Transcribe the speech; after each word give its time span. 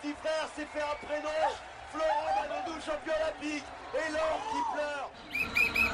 Petit 0.00 0.14
frère 0.22 0.48
s'est 0.54 0.66
fait 0.72 0.82
un 0.82 1.06
prénom. 1.06 1.28
Florent 1.92 2.24
Manodou, 2.40 2.80
champion 2.80 3.12
olympique. 3.22 3.64
Et 3.94 4.12
l'or 4.12 4.40
qui 4.50 4.60
pleure. 4.72 5.89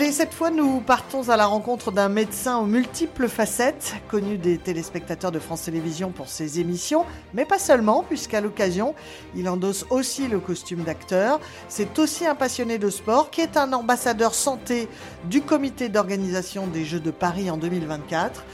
Cette 0.00 0.34
fois, 0.34 0.50
nous 0.50 0.80
partons 0.80 1.28
à 1.28 1.36
la 1.36 1.46
rencontre 1.46 1.92
d'un 1.92 2.08
médecin 2.08 2.58
aux 2.58 2.66
multiples 2.66 3.28
facettes, 3.28 3.94
connu 4.08 4.38
des 4.38 4.58
téléspectateurs 4.58 5.30
de 5.30 5.38
France 5.38 5.62
Télévisions 5.62 6.10
pour 6.10 6.28
ses 6.28 6.58
émissions, 6.58 7.04
mais 7.32 7.44
pas 7.44 7.58
seulement, 7.58 8.02
puisqu'à 8.02 8.40
l'occasion, 8.40 8.94
il 9.36 9.48
endosse 9.48 9.86
aussi 9.88 10.26
le 10.26 10.40
costume 10.40 10.82
d'acteur. 10.82 11.38
C'est 11.68 11.98
aussi 11.98 12.26
un 12.26 12.34
passionné 12.34 12.76
de 12.76 12.90
sport 12.90 13.30
qui 13.30 13.40
est 13.40 13.56
un 13.56 13.72
ambassadeur 13.72 14.34
santé 14.34 14.88
du 15.24 15.42
comité 15.42 15.88
d'organisation 15.88 16.66
des 16.66 16.84
Jeux 16.84 17.00
de 17.00 17.12
Paris 17.12 17.50
en 17.50 17.56
2024. 17.56 18.44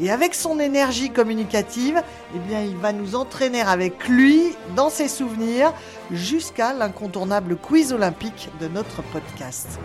Et 0.00 0.10
avec 0.10 0.34
son 0.34 0.58
énergie 0.58 1.10
communicative, 1.10 2.02
eh 2.34 2.38
bien, 2.38 2.62
il 2.62 2.76
va 2.76 2.92
nous 2.92 3.14
entraîner 3.16 3.60
avec 3.60 4.08
lui 4.08 4.56
dans 4.74 4.88
ses 4.88 5.08
souvenirs 5.08 5.74
jusqu'à 6.10 6.72
l'incontournable 6.72 7.56
quiz 7.56 7.92
olympique 7.92 8.48
de 8.60 8.68
notre 8.68 9.02
podcast. 9.02 9.78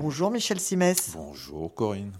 Bonjour 0.00 0.30
Michel 0.30 0.58
Simès. 0.58 1.10
Bonjour 1.14 1.74
Corinne. 1.74 2.12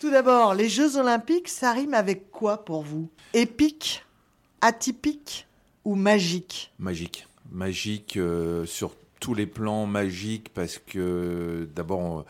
Tout 0.00 0.10
d'abord, 0.10 0.54
les 0.54 0.68
Jeux 0.68 0.98
Olympiques, 0.98 1.48
ça 1.48 1.72
rime 1.72 1.94
avec 1.94 2.30
quoi 2.30 2.62
pour 2.62 2.82
vous? 2.82 3.08
Épique, 3.32 4.04
atypique 4.60 5.46
ou 5.86 5.94
magique? 5.94 6.74
Magique. 6.78 7.26
Magique 7.50 8.18
euh, 8.18 8.66
sur 8.66 8.92
tous 9.18 9.32
les 9.32 9.46
plans, 9.46 9.86
magique 9.86 10.50
parce 10.52 10.76
que 10.76 11.66
d'abord, 11.74 12.26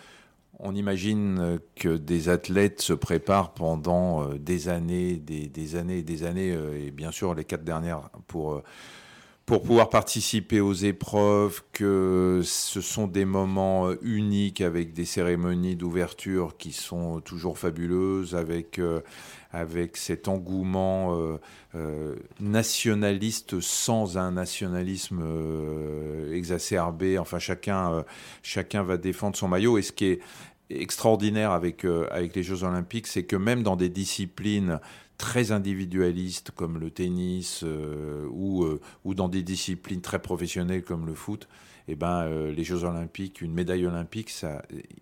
on, 0.61 0.75
imagine 0.77 1.59
que 1.75 1.97
des 1.97 2.29
athlètes 2.29 2.81
se 2.81 2.93
préparent 2.93 3.55
pendant 3.55 4.23
euh, 4.23 4.39
des 4.39 4.69
années, 4.69 5.17
des, 5.17 5.49
des 5.49 5.75
années 5.75 5.99
et 5.99 6.03
des 6.03 6.23
années, 6.23 6.53
euh, 6.53 6.81
et 6.81 6.93
bien 6.93 7.11
sûr 7.11 7.35
les 7.35 7.45
quatre 7.45 7.65
dernières 7.65 8.09
pour 8.29 8.63
pour 9.53 9.65
pouvoir 9.65 9.91
participer 9.91 10.61
aux 10.61 10.73
épreuves, 10.73 11.63
que 11.75 12.41
ce 12.43 12.81
sont 12.81 13.07
des 13.07 13.27
moments 13.27 13.87
euh, 13.87 13.99
uniques 14.01 14.63
avec 14.63 14.95
des 14.95 15.05
cérémonies 15.05 15.77
d'ouverture 15.77 16.57
qui 16.57 16.73
sont 16.73 17.21
toujours 17.21 17.59
fabuleuses, 17.59 18.35
avec, 18.35 18.79
euh, 18.79 19.03
avec 19.51 19.99
cet 19.99 20.27
engouement 20.27 21.39
euh, 21.75 22.17
nationaliste 22.41 23.61
sans 23.61 24.17
un 24.17 24.31
nationalisme 24.31 25.23
exacerbé. 26.33 27.19
Enfin, 27.19 27.39
chacun, 27.39 28.07
chacun 28.43 28.83
va 28.83 28.97
défendre 28.97 29.37
son 29.37 29.49
maillot. 29.49 29.77
Et 29.77 29.83
ce 29.83 29.93
qui 29.93 30.07
est 30.07 30.21
extraordinaire 30.71 31.51
avec, 31.51 31.85
avec 32.11 32.35
les 32.35 32.43
Jeux 32.43 32.65
Olympiques, 32.65 33.07
c'est 33.07 33.25
que 33.25 33.37
même 33.37 33.63
dans 33.63 33.77
des 33.77 33.91
disciplines 33.91 34.81
très 35.19 35.53
individualistes 35.53 36.51
comme 36.51 36.79
le 36.79 36.91
tennis 36.91 37.63
euh, 37.65 38.27
ou, 38.31 38.65
euh, 38.65 38.81
ou 39.05 39.15
dans 39.15 39.29
des 39.29 39.43
disciplines 39.43 40.01
très 40.01 40.21
professionnelles 40.21 40.83
comme 40.83 41.07
le 41.07 41.15
foot, 41.15 41.49
eh 41.89 41.95
ben, 41.95 42.25
euh, 42.25 42.53
les 42.53 42.65
Jeux 42.65 42.85
Olympiques, 42.85 43.41
une 43.41 43.53
médaille 43.53 43.87
olympique, 43.87 44.33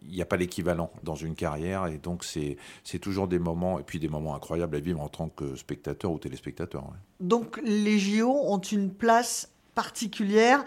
il 0.03 0.15
n'y 0.15 0.23
a 0.23 0.27
pas 0.27 0.37
l'équivalent 0.37 0.91
dans 1.03 1.15
une 1.15 1.35
carrière. 1.35 1.87
Et 1.87 1.99
donc, 1.99 2.25
c'est 2.25 2.99
toujours 2.99 3.29
des 3.29 3.39
moments, 3.39 3.79
et 3.79 3.83
puis 3.83 3.99
des 3.99 4.09
moments 4.09 4.35
incroyables 4.35 4.77
à 4.77 4.81
vivre 4.81 5.01
en 5.01 5.09
tant 5.09 5.29
que 5.29 5.57
spectateur 5.57 6.11
ou 6.11 6.19
téléspectateur. 6.19 6.85
Donc, 7.21 7.61
les 7.65 7.99
JO 7.99 8.31
ont 8.31 8.61
une 8.61 8.91
place 8.91 9.51
particulière 9.75 10.65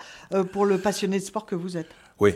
pour 0.52 0.66
le 0.66 0.78
passionné 0.78 1.20
de 1.20 1.24
sport 1.24 1.46
que 1.46 1.56
vous 1.56 1.78
êtes? 1.78 1.90
Oui, 2.20 2.36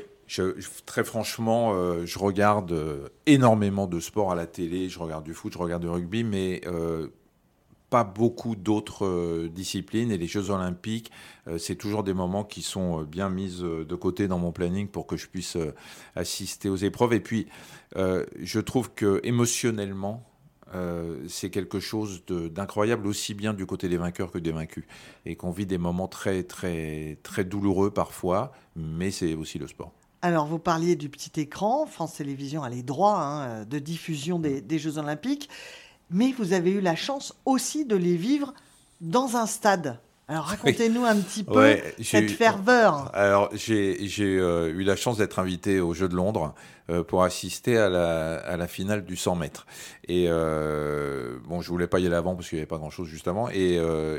très 0.86 1.04
franchement, 1.04 1.74
euh, 1.74 2.06
je 2.06 2.20
regarde 2.20 2.72
euh, 2.72 3.08
énormément 3.26 3.88
de 3.88 4.00
sport 4.00 4.32
à 4.32 4.36
la 4.36 4.46
télé. 4.46 4.90
Je 4.90 5.00
regarde 5.00 5.24
du 5.24 5.34
foot, 5.34 5.54
je 5.54 5.58
regarde 5.58 5.82
du 5.82 5.90
rugby, 5.90 6.24
mais 6.24 6.62
euh, 6.66 7.08
pas 7.90 8.04
beaucoup 8.04 8.56
d'autres 8.56 9.48
disciplines. 9.48 10.12
Et 10.12 10.18
les 10.18 10.28
Jeux 10.28 10.50
Olympiques, 10.50 11.10
c'est 11.58 11.76
toujours 11.76 12.04
des 12.04 12.14
moments 12.14 12.44
qui 12.44 12.62
sont 12.62 13.04
bien 13.04 13.30
mis 13.30 13.62
de 13.62 13.96
côté 13.96 14.28
dans 14.28 14.40
mon 14.40 14.52
planning 14.52 14.90
pour 14.90 15.08
que 15.08 15.16
je 15.16 15.28
puisse 15.28 15.58
assister 16.14 16.68
aux 16.68 16.76
épreuves. 16.76 17.14
Et 17.14 17.22
puis, 17.22 17.48
je 17.96 18.60
trouve 18.60 18.94
que 18.94 19.22
émotionnellement, 19.24 20.26
c'est 21.30 21.50
quelque 21.50 21.80
chose 21.80 22.26
d'incroyable 22.26 23.08
aussi 23.08 23.34
bien 23.34 23.54
du 23.54 23.66
côté 23.66 23.88
des 23.88 23.96
vainqueurs 23.96 24.32
que 24.32 24.40
des 24.40 24.52
vaincus 24.52 24.84
et 25.26 25.38
qu'on 25.38 25.52
vit 25.52 25.66
des 25.66 25.78
moments 25.78 26.10
très 26.10 26.44
très 26.44 27.18
très 27.24 27.46
douloureux 27.46 27.92
parfois 27.92 28.52
mais 28.76 29.12
c'est 29.12 29.34
aussi 29.34 29.60
le 29.60 29.68
sport. 29.68 29.94
Alors, 30.22 30.48
vous 30.48 30.58
parliez 30.58 30.96
du 30.96 31.10
petit 31.10 31.40
écran. 31.40 31.86
France 31.86 32.16
Télévisions 32.16 32.64
a 32.64 32.70
les 32.70 32.82
droits 32.82 33.22
hein, 33.22 33.66
de 33.66 33.80
diffusion 33.80 34.40
des, 34.40 34.80
Jeux 34.80 34.98
Olympiques. 34.98 35.50
Mais 36.10 36.32
vous 36.32 36.54
avez 36.54 36.72
eu 36.72 36.82
la 36.82 36.96
chance 36.96 37.36
aussi 37.46 37.86
de 37.86 37.96
les 37.96 38.16
vivre 38.16 38.54
dans 39.00 39.38
un 39.38 39.46
stade. 39.46 40.00
Alors 40.30 40.44
racontez-nous 40.44 41.06
un 41.06 41.16
petit 41.22 41.46
peu 41.46 41.78
cette 42.04 42.32
ferveur. 42.32 43.10
Alors 43.14 43.50
j'ai 43.54 43.96
euh, 44.20 44.74
eu 44.74 44.84
la 44.84 44.98
chance 44.98 45.18
d'être 45.18 45.40
invité 45.40 45.80
aux 45.80 45.94
Jeux 45.94 46.10
de 46.10 46.18
Londres 46.18 46.54
euh, 46.90 47.02
pour 47.02 47.24
assister 47.24 47.78
à 47.78 47.88
la, 47.88 48.36
à 48.36 48.58
la, 48.58 48.68
finale 48.68 49.06
du 49.06 49.16
100 49.16 49.38
mètres. 49.38 49.66
Et 50.10 50.26
euh, 50.28 51.38
bon, 51.46 51.62
je 51.62 51.70
voulais 51.70 51.88
pas 51.88 52.00
y 52.00 52.08
aller 52.08 52.16
avant 52.16 52.36
parce 52.36 52.50
qu'il 52.50 52.58
n'y 52.58 52.60
avait 52.60 52.68
pas 52.68 52.78
grand-chose 52.78 53.08
juste 53.08 53.30
avant. 53.30 53.50
Et, 53.52 53.76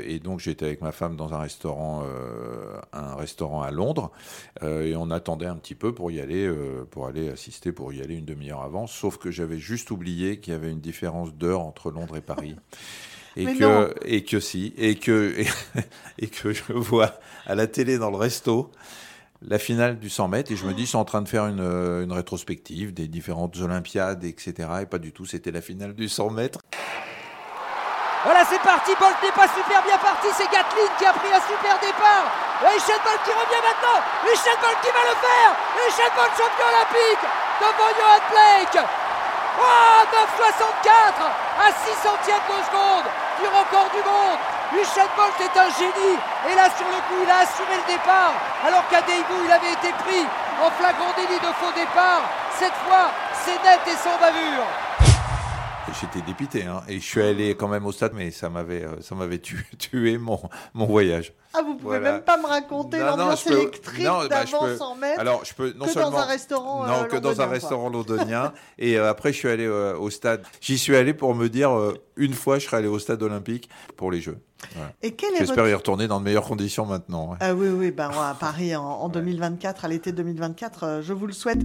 et 0.07 0.17
donc 0.17 0.39
j'étais 0.39 0.65
avec 0.65 0.81
ma 0.81 0.91
femme 0.91 1.15
dans 1.15 1.35
un 1.35 1.39
restaurant, 1.39 2.03
un 2.91 3.15
restaurant 3.15 3.61
à 3.61 3.69
Londres, 3.69 4.11
et 4.63 4.95
on 4.95 5.11
attendait 5.11 5.45
un 5.45 5.57
petit 5.57 5.75
peu 5.75 5.93
pour 5.93 6.09
y 6.09 6.19
aller, 6.19 6.51
pour 6.89 7.05
aller 7.05 7.29
assister, 7.29 7.71
pour 7.71 7.93
y 7.93 8.01
aller 8.01 8.15
une 8.15 8.25
demi-heure 8.25 8.63
avant. 8.63 8.87
Sauf 8.87 9.17
que 9.17 9.29
j'avais 9.29 9.59
juste 9.59 9.91
oublié 9.91 10.39
qu'il 10.39 10.53
y 10.53 10.55
avait 10.55 10.71
une 10.71 10.81
différence 10.81 11.35
d'heure 11.35 11.61
entre 11.61 11.91
Londres 11.91 12.17
et 12.17 12.21
Paris 12.21 12.55
et 13.35 13.45
que, 13.45 13.93
et 14.05 14.23
que 14.23 14.39
si, 14.39 14.73
et 14.77 14.95
que, 14.95 15.35
et, 16.19 16.27
que 16.27 16.51
je 16.53 16.73
vois 16.73 17.19
à 17.45 17.55
la 17.55 17.67
télé 17.67 17.97
dans 17.97 18.09
le 18.09 18.17
resto 18.17 18.71
la 19.41 19.57
finale 19.57 19.99
du 19.99 20.09
100 20.09 20.27
mètres 20.27 20.51
et 20.51 20.55
je 20.55 20.65
me 20.65 20.73
dis, 20.73 20.83
ils 20.83 20.87
sont 20.87 20.99
en 20.99 21.05
train 21.05 21.21
de 21.21 21.29
faire 21.29 21.47
une, 21.47 21.61
une 21.61 22.11
rétrospective 22.11 22.93
des 22.93 23.07
différentes 23.07 23.57
Olympiades, 23.57 24.25
etc. 24.25 24.53
Et 24.81 24.85
pas 24.85 24.99
du 24.99 25.13
tout, 25.13 25.25
c'était 25.25 25.51
la 25.51 25.61
finale 25.61 25.93
du 25.93 26.09
100 26.09 26.29
mètres. 26.31 26.59
Voilà, 28.23 28.43
c'est 28.43 28.59
parti. 28.59 28.91
Bolt 28.99 29.15
n'est 29.23 29.31
pas 29.31 29.47
super 29.47 29.81
bien 29.83 29.97
parti. 29.97 30.27
C'est 30.35 30.51
Gatlin 30.51 30.91
qui 30.97 31.05
a 31.05 31.13
pris 31.13 31.31
un 31.31 31.39
super 31.39 31.79
départ. 31.79 32.27
Et 32.59 32.75
Michel 32.75 32.99
Bolt 32.99 33.21
qui 33.23 33.31
revient 33.31 33.63
maintenant. 33.63 33.99
Michel 34.27 34.59
Bolt 34.59 34.77
qui 34.83 34.91
va 34.91 35.03
le 35.07 35.15
faire. 35.23 35.49
Michel 35.79 36.11
Bolt 36.11 36.33
champion 36.35 36.67
olympique 36.67 37.23
devant 37.63 37.91
Johan 37.95 38.23
Blake. 38.27 38.83
Oh, 39.59 39.99
9,64 40.07 41.27
à 41.59 41.67
6 41.67 41.91
centièmes 41.99 42.47
de 42.47 42.63
seconde 42.63 43.07
du 43.39 43.47
record 43.47 43.89
du 43.91 44.01
monde. 44.07 44.39
Michel 44.71 45.09
Bolt 45.17 45.35
est 45.41 45.57
un 45.59 45.69
génie. 45.75 46.17
Et 46.49 46.55
là, 46.55 46.69
sur 46.71 46.87
le 46.87 46.99
coup, 47.07 47.19
il 47.23 47.29
a 47.29 47.39
assuré 47.39 47.75
le 47.75 47.87
départ. 47.91 48.33
Alors 48.65 48.87
qu'à 48.87 49.01
Daegu, 49.01 49.35
il 49.43 49.51
avait 49.51 49.73
été 49.73 49.91
pris 49.99 50.23
en 50.63 50.69
flagrant 50.71 51.11
délit 51.15 51.39
de 51.39 51.51
faux 51.59 51.73
départ. 51.75 52.23
Cette 52.57 52.77
fois, 52.87 53.11
c'est 53.33 53.61
net 53.63 53.81
et 53.87 53.97
sans 53.97 54.17
bavure. 54.19 54.67
J'étais 55.99 56.21
dépité, 56.21 56.65
hein. 56.65 56.81
et 56.87 56.99
je 56.99 57.05
suis 57.05 57.21
allé 57.21 57.55
quand 57.55 57.67
même 57.67 57.85
au 57.85 57.91
stade, 57.91 58.13
mais 58.13 58.29
ça 58.29 58.47
m'avait, 58.49 58.83
euh, 58.83 59.37
tué, 59.79 60.17
mon 60.19 60.39
voyage. 60.85 61.33
Ah, 61.53 61.61
vous 61.63 61.75
pouvez 61.75 61.99
même 61.99 62.21
pas 62.21 62.37
me 62.37 62.45
raconter 62.45 62.99
l'ambiance 62.99 63.47
électrique 63.47 64.03
bah, 64.03 64.27
d'avant 64.27 64.77
100 64.77 64.95
mètres 64.95 65.19
Alors, 65.19 65.43
je 65.43 65.53
peux 65.53 65.73
non 65.73 65.87
que 65.87 65.93
dans 65.93 66.15
un 66.15 66.25
restaurant 66.25 66.85
Non, 66.85 67.03
euh, 67.03 67.05
que 67.05 67.17
dans 67.17 67.41
un 67.41 67.47
restaurant 67.47 67.89
londonien. 67.89 68.53
et 68.77 68.97
euh, 68.97 69.09
après, 69.09 69.33
je 69.33 69.37
suis 69.37 69.49
allé 69.49 69.67
au 69.67 70.09
stade. 70.09 70.43
J'y 70.61 70.77
suis 70.77 70.95
allé 70.95 71.13
pour 71.13 71.33
me 71.33 71.49
dire, 71.49 71.71
une 72.17 72.33
fois, 72.33 72.59
je 72.59 72.65
serai 72.65 72.77
allé 72.77 72.87
au 72.87 72.99
stade 72.99 73.23
olympique 73.23 73.69
pour 73.97 74.11
les 74.11 74.21
Jeux. 74.21 74.37
Et 75.01 75.15
J'espère 75.37 75.67
y 75.67 75.73
retourner 75.73 76.07
dans 76.07 76.19
de 76.19 76.25
meilleures 76.25 76.47
conditions 76.47 76.85
maintenant. 76.85 77.35
Ah 77.39 77.53
oui, 77.53 77.69
oui, 77.69 77.91
ben, 77.91 78.09
à 78.09 78.35
Paris 78.39 78.75
en, 78.75 78.83
en 78.83 79.09
2024, 79.09 79.85
à 79.85 79.87
l'été 79.87 80.11
2024, 80.11 80.99
je 81.01 81.13
vous 81.13 81.27
le 81.27 81.33
souhaite. 81.33 81.59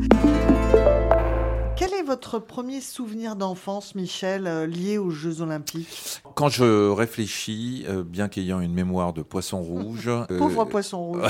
Est 2.05 2.07
votre 2.07 2.39
premier 2.39 2.83
souvenir 2.83 3.35
d'enfance, 3.35 3.95
Michel, 3.95 4.47
euh, 4.47 4.67
lié 4.67 4.99
aux 4.99 5.09
Jeux 5.09 5.41
Olympiques? 5.41 6.21
Quand 6.35 6.51
je 6.51 6.91
réfléchis, 6.91 7.85
euh, 7.89 8.03
bien 8.03 8.29
qu'ayant 8.29 8.61
une 8.61 8.75
mémoire 8.75 9.15
de 9.15 9.23
poisson 9.23 9.63
rouge. 9.63 10.11
Pauvre 10.29 10.63
euh, 10.63 10.67
poisson 10.67 11.03
rouge. 11.03 11.23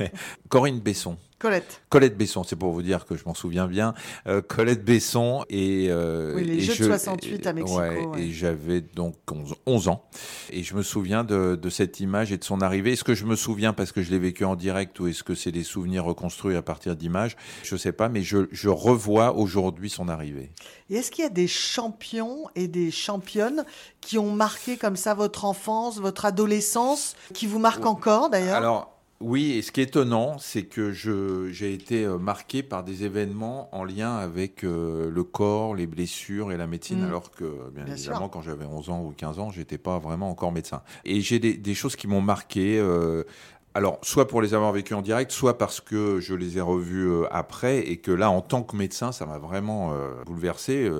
Corinne 0.48 0.80
Besson. 0.80 1.16
Colette. 1.38 1.82
Colette 1.90 2.16
Besson, 2.16 2.44
c'est 2.44 2.56
pour 2.56 2.72
vous 2.72 2.80
dire 2.80 3.04
que 3.04 3.14
je 3.14 3.24
m'en 3.26 3.34
souviens 3.34 3.66
bien. 3.66 3.92
Euh, 4.26 4.40
Colette 4.40 4.82
Besson 4.82 5.44
et. 5.50 5.88
Euh, 5.90 6.34
oui, 6.34 6.44
les 6.44 6.54
et 6.54 6.60
Jeux 6.60 6.72
je, 6.72 6.84
de 6.84 6.88
68 6.88 7.46
à 7.46 7.52
Mexico. 7.52 7.78
Ouais, 7.78 8.06
ouais. 8.06 8.22
Et 8.22 8.32
j'avais 8.32 8.80
donc 8.80 9.16
11, 9.30 9.54
11, 9.66 9.88
ans. 9.88 10.08
Et 10.50 10.62
je 10.62 10.74
me 10.74 10.82
souviens 10.82 11.24
de, 11.24 11.54
de, 11.54 11.68
cette 11.68 12.00
image 12.00 12.32
et 12.32 12.38
de 12.38 12.44
son 12.44 12.62
arrivée. 12.62 12.92
Est-ce 12.92 13.04
que 13.04 13.14
je 13.14 13.26
me 13.26 13.36
souviens 13.36 13.74
parce 13.74 13.92
que 13.92 14.02
je 14.02 14.10
l'ai 14.10 14.18
vécu 14.18 14.46
en 14.46 14.56
direct 14.56 14.98
ou 14.98 15.08
est-ce 15.08 15.22
que 15.22 15.34
c'est 15.34 15.52
des 15.52 15.62
souvenirs 15.62 16.04
reconstruits 16.04 16.56
à 16.56 16.62
partir 16.62 16.96
d'images? 16.96 17.36
Je 17.62 17.74
ne 17.74 17.78
sais 17.78 17.92
pas, 17.92 18.08
mais 18.08 18.22
je, 18.22 18.46
je 18.50 18.70
revois 18.70 19.36
aujourd'hui 19.36 19.90
son 19.90 20.08
arrivée. 20.08 20.52
Et 20.88 20.96
est-ce 20.96 21.10
qu'il 21.10 21.22
y 21.22 21.26
a 21.26 21.30
des 21.30 21.48
champions 21.48 22.48
et 22.54 22.66
des 22.66 22.90
championnes 22.90 23.66
qui 24.00 24.16
ont 24.16 24.32
marqué 24.32 24.78
comme 24.78 24.96
ça 24.96 25.12
votre 25.12 25.44
enfance, 25.44 25.98
votre 25.98 26.24
adolescence, 26.24 27.14
qui 27.34 27.46
vous 27.46 27.58
marquent 27.58 27.86
encore 27.86 28.30
d'ailleurs? 28.30 28.56
Alors, 28.56 28.95
oui, 29.20 29.52
et 29.52 29.62
ce 29.62 29.72
qui 29.72 29.80
est 29.80 29.84
étonnant, 29.84 30.36
c'est 30.38 30.64
que 30.64 30.92
j'ai 30.92 31.72
été 31.72 32.04
euh, 32.04 32.18
marqué 32.18 32.62
par 32.62 32.84
des 32.84 33.04
événements 33.04 33.74
en 33.74 33.82
lien 33.82 34.14
avec 34.14 34.62
euh, 34.62 35.10
le 35.10 35.24
corps, 35.24 35.74
les 35.74 35.86
blessures 35.86 36.52
et 36.52 36.58
la 36.58 36.66
médecine, 36.66 37.00
mmh. 37.00 37.06
alors 37.06 37.30
que, 37.30 37.70
bien, 37.70 37.84
bien 37.84 37.94
évidemment, 37.94 38.18
sûr. 38.18 38.30
quand 38.30 38.42
j'avais 38.42 38.66
11 38.66 38.90
ans 38.90 39.02
ou 39.02 39.12
15 39.16 39.38
ans, 39.38 39.50
j'étais 39.50 39.78
pas 39.78 39.98
vraiment 39.98 40.30
encore 40.30 40.52
médecin. 40.52 40.82
Et 41.06 41.22
j'ai 41.22 41.38
des, 41.38 41.54
des, 41.54 41.74
choses 41.74 41.96
qui 41.96 42.08
m'ont 42.08 42.20
marqué. 42.20 42.78
Euh, 42.78 43.24
alors, 43.72 43.98
soit 44.02 44.28
pour 44.28 44.42
les 44.42 44.52
avoir 44.52 44.72
vécues 44.72 44.94
en 44.94 45.02
direct, 45.02 45.30
soit 45.30 45.56
parce 45.56 45.80
que 45.80 46.20
je 46.20 46.34
les 46.34 46.58
ai 46.58 46.62
revues 46.62 47.08
euh, 47.08 47.24
après 47.30 47.78
et 47.78 47.96
que 47.96 48.10
là, 48.10 48.30
en 48.30 48.42
tant 48.42 48.62
que 48.62 48.76
médecin, 48.76 49.12
ça 49.12 49.24
m'a 49.24 49.38
vraiment 49.38 49.94
bouleversé. 50.26 50.90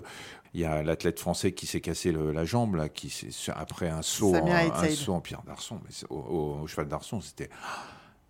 Il 0.54 0.60
y 0.60 0.64
a 0.64 0.82
l'athlète 0.82 1.20
français 1.20 1.52
qui 1.52 1.66
s'est 1.66 1.82
cassé 1.82 2.12
le, 2.12 2.32
la 2.32 2.46
jambe, 2.46 2.76
là, 2.76 2.88
qui 2.88 3.12
après 3.54 3.90
un 3.90 4.00
saut, 4.00 4.34
en, 4.34 4.46
un 4.46 4.88
saut 4.88 5.12
en 5.12 5.20
pierre 5.20 5.42
d'arçon, 5.46 5.80
au, 6.08 6.14
au, 6.16 6.62
au, 6.62 6.66
cheval 6.66 6.88
d'arçon, 6.88 7.20
c'était 7.20 7.50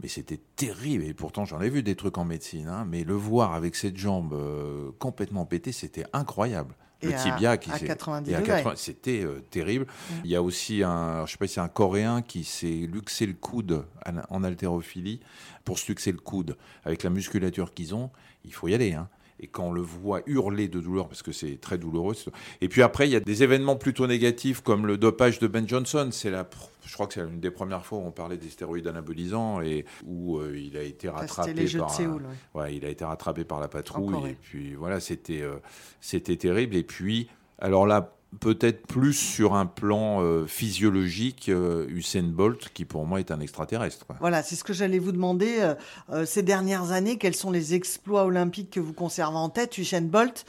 mais 0.01 0.09
c'était 0.09 0.41
terrible. 0.57 1.05
Et 1.05 1.15
pourtant, 1.15 1.45
j'en 1.45 1.61
ai 1.61 1.69
vu 1.69 1.83
des 1.83 1.97
trucs 1.97 2.19
en 2.19 2.25
médecine. 2.25 2.69
Hein, 2.69 2.87
mais 2.89 3.05
le 3.05 3.15
voir 3.15 3.55
avec 3.55 3.75
cette 3.77 3.97
jambe 3.97 4.33
euh, 4.35 4.91
complètement 4.99 5.47
pétée, 5.47 5.73
c'était 5.73 6.05
incroyable. 6.13 6.75
Et 7.03 7.09
le 7.09 7.15
à, 7.15 7.19
tibia 7.19 7.57
qui 7.59 7.71
à 7.71 7.79
90 7.79 8.35
c'était 8.77 9.23
euh, 9.23 9.41
terrible. 9.51 9.85
Mmh. 9.85 10.15
Il 10.25 10.31
y 10.31 10.37
a 10.37 10.43
aussi 10.43 10.83
un, 10.83 11.27
je 11.27 11.33
sais 11.33 11.39
pas 11.39 11.47
si 11.47 11.55
c'est 11.55 11.61
un 11.61 11.69
Coréen 11.69 12.23
qui 12.23 12.43
s'est 12.43 12.89
luxé 12.91 13.27
le 13.27 13.35
coude 13.35 13.85
en 14.31 14.45
haltérophilie 14.45 15.21
pour 15.65 15.79
se 15.79 15.89
luxer 15.89 16.11
le 16.11 16.19
coude 16.19 16.57
avec 16.85 17.03
la 17.03 17.11
musculature 17.11 17.75
qu'ils 17.75 17.95
ont. 17.95 18.11
Il 18.45 18.55
faut 18.55 18.69
y 18.69 18.75
aller. 18.75 18.95
Hein 18.95 19.09
et 19.39 19.47
quand 19.49 19.65
on 19.65 19.73
le 19.73 19.83
voit 19.83 20.23
hurler 20.27 20.69
de 20.69 20.81
douleur, 20.81 21.09
parce 21.09 21.23
que 21.23 21.33
c'est 21.33 21.61
très 21.61 21.77
douloureux. 21.77 22.15
Et 22.61 22.69
puis 22.69 22.83
après, 22.83 23.07
il 23.09 23.13
y 23.13 23.17
a 23.17 23.21
des 23.21 23.43
événements 23.43 23.77
plutôt 23.77 24.07
négatifs, 24.07 24.63
comme 24.63 24.87
le 24.87 24.97
dopage 24.97 25.39
de 25.39 25.47
Ben 25.47 25.69
Johnson. 25.69 26.09
C'est 26.11 26.31
la, 26.31 26.49
je 26.85 26.95
crois 26.95 27.07
que 27.07 27.15
c'est 27.15 27.21
une 27.21 27.41
des 27.41 27.51
premières 27.51 27.85
fois 27.85 27.99
où 27.99 28.03
on 28.03 28.13
parlait 28.13 28.39
des 28.39 28.49
stéroïdes 28.49 28.87
anabolisants 28.87 29.61
et 29.61 29.85
où 30.07 30.39
euh, 30.39 30.59
il 30.59 30.77
a 30.77 30.83
été 30.83 31.09
rattrapé 31.09 31.53
les 31.53 31.67
jeux 31.67 31.81
par, 31.81 31.91
de 31.91 31.95
Séoul, 31.95 32.23
ouais. 32.55 32.61
ouais. 32.61 32.77
il 32.77 32.85
a 32.87 32.89
été 32.89 33.05
rattrapé 33.05 33.45
par 33.45 33.61
la 33.61 33.69
patrouille. 33.69 34.15
Encore, 34.15 34.27
et 34.27 34.37
puis 34.41 34.75
voilà, 34.75 35.01
c'était, 35.01 35.43
euh, 35.43 35.57
c'était 36.01 36.37
terrible. 36.37 36.75
Et 36.75 36.83
puis, 36.83 37.29
alors 37.59 37.87
là, 37.87 38.16
peut-être 38.41 38.87
plus 38.87 39.15
sur 39.15 39.55
un 39.55 39.67
plan 39.67 40.23
euh, 40.23 40.47
physiologique, 40.47 41.49
euh, 41.49 41.87
Usain 41.89 42.25
Bolt, 42.25 42.69
qui 42.73 42.85
pour 42.85 43.07
moi 43.07 43.21
est 43.21 43.31
un 43.31 43.41
extraterrestre. 43.41 44.07
Voilà, 44.21 44.43
c'est 44.43 44.57
ce 44.57 44.65
que 44.65 44.73
j'allais 44.73 44.99
vous 44.99 45.13
demander. 45.13 45.75
Euh, 46.11 46.27
ces 46.27 46.43
dernières 46.43 46.93
années, 46.93 47.19
quels 47.19 47.35
sont 47.35 47.51
les 47.51 47.75
exploits 47.75 48.25
olympiques 48.25 48.71
que 48.71 48.81
vous 48.81 48.93
conservez 48.93 49.37
en 49.37 49.49
tête 49.49 49.79
Usain 49.79 50.03
Bolt, 50.03 50.45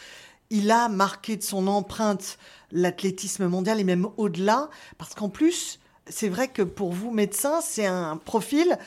il 0.50 0.72
a 0.72 0.90
marqué 0.90 1.38
de 1.38 1.44
son 1.44 1.68
empreinte 1.68 2.38
l'athlétisme 2.72 3.48
mondial 3.48 3.80
et 3.80 3.84
même 3.84 4.08
au-delà, 4.18 4.70
parce 4.98 5.14
qu'en 5.14 5.30
plus, 5.30 5.80
c'est 6.10 6.30
vrai 6.30 6.48
que 6.48 6.62
pour 6.62 6.94
vous, 6.94 7.12
médecin, 7.12 7.60
c'est 7.62 7.86
un 7.86 8.18
profil 8.18 8.78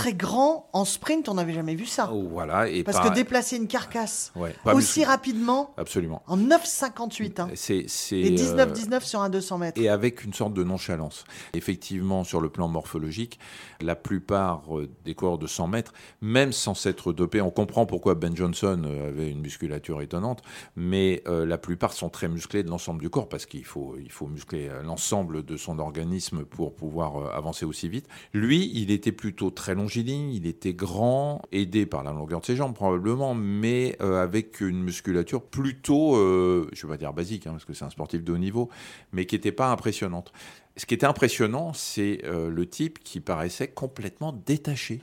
très 0.00 0.14
grand 0.14 0.66
en 0.72 0.86
sprint, 0.86 1.28
on 1.28 1.34
n'avait 1.34 1.52
jamais 1.52 1.74
vu 1.74 1.84
ça. 1.84 2.08
Oh, 2.10 2.26
voilà, 2.30 2.70
et 2.70 2.82
Parce 2.84 2.96
par... 2.96 3.10
que 3.10 3.14
déplacer 3.14 3.58
une 3.58 3.66
carcasse 3.66 4.32
ouais, 4.34 4.54
aussi 4.64 5.04
rapidement, 5.04 5.74
Absolument. 5.76 6.22
en 6.26 6.38
9,58, 6.38 7.38
hein. 7.38 7.48
c'est, 7.54 7.80
et 8.12 8.34
19,19 8.34 8.94
euh... 8.94 9.00
sur 9.00 9.20
un 9.20 9.28
200 9.28 9.58
mètres. 9.58 9.78
Et 9.78 9.90
avec 9.90 10.24
une 10.24 10.32
sorte 10.32 10.54
de 10.54 10.64
nonchalance. 10.64 11.24
Effectivement, 11.52 12.24
sur 12.24 12.40
le 12.40 12.48
plan 12.48 12.66
morphologique, 12.66 13.38
la 13.82 13.94
plupart 13.94 14.74
euh, 14.74 14.88
des 15.04 15.14
coureurs 15.14 15.36
de 15.36 15.46
100 15.46 15.68
mètres, 15.68 15.92
même 16.22 16.52
sans 16.52 16.74
s'être 16.74 17.12
dopés, 17.12 17.42
on 17.42 17.50
comprend 17.50 17.84
pourquoi 17.84 18.14
Ben 18.14 18.34
Johnson 18.34 18.80
euh, 18.86 19.08
avait 19.08 19.30
une 19.30 19.42
musculature 19.42 20.00
étonnante, 20.00 20.40
mais 20.76 21.22
euh, 21.28 21.44
la 21.44 21.58
plupart 21.58 21.92
sont 21.92 22.08
très 22.08 22.28
musclés 22.28 22.62
de 22.62 22.70
l'ensemble 22.70 23.02
du 23.02 23.10
corps, 23.10 23.28
parce 23.28 23.44
qu'il 23.44 23.66
faut, 23.66 23.96
il 24.02 24.10
faut 24.10 24.28
muscler 24.28 24.70
l'ensemble 24.82 25.44
de 25.44 25.58
son 25.58 25.78
organisme 25.78 26.46
pour 26.46 26.74
pouvoir 26.74 27.34
avancer 27.34 27.66
aussi 27.66 27.90
vite. 27.90 28.08
Lui, 28.32 28.70
il 28.72 28.90
était 28.90 29.12
plutôt 29.12 29.50
très 29.50 29.74
il 29.96 30.46
était 30.46 30.74
grand, 30.74 31.42
aidé 31.52 31.86
par 31.86 32.02
la 32.02 32.12
longueur 32.12 32.40
de 32.40 32.46
ses 32.46 32.56
jambes 32.56 32.74
probablement, 32.74 33.34
mais 33.34 33.96
euh, 34.00 34.22
avec 34.22 34.60
une 34.60 34.82
musculature 34.82 35.42
plutôt, 35.42 36.16
euh, 36.16 36.68
je 36.72 36.86
ne 36.86 36.90
vais 36.90 36.94
pas 36.96 36.98
dire 36.98 37.12
basique, 37.12 37.46
hein, 37.46 37.52
parce 37.52 37.64
que 37.64 37.72
c'est 37.72 37.84
un 37.84 37.90
sportif 37.90 38.22
de 38.22 38.32
haut 38.32 38.38
niveau, 38.38 38.68
mais 39.12 39.26
qui 39.26 39.34
n'était 39.34 39.52
pas 39.52 39.70
impressionnante. 39.70 40.32
Ce 40.76 40.86
qui 40.86 40.94
était 40.94 41.06
impressionnant, 41.06 41.72
c'est 41.72 42.22
euh, 42.24 42.48
le 42.50 42.66
type 42.66 43.00
qui 43.00 43.20
paraissait 43.20 43.68
complètement 43.68 44.32
détaché 44.32 45.00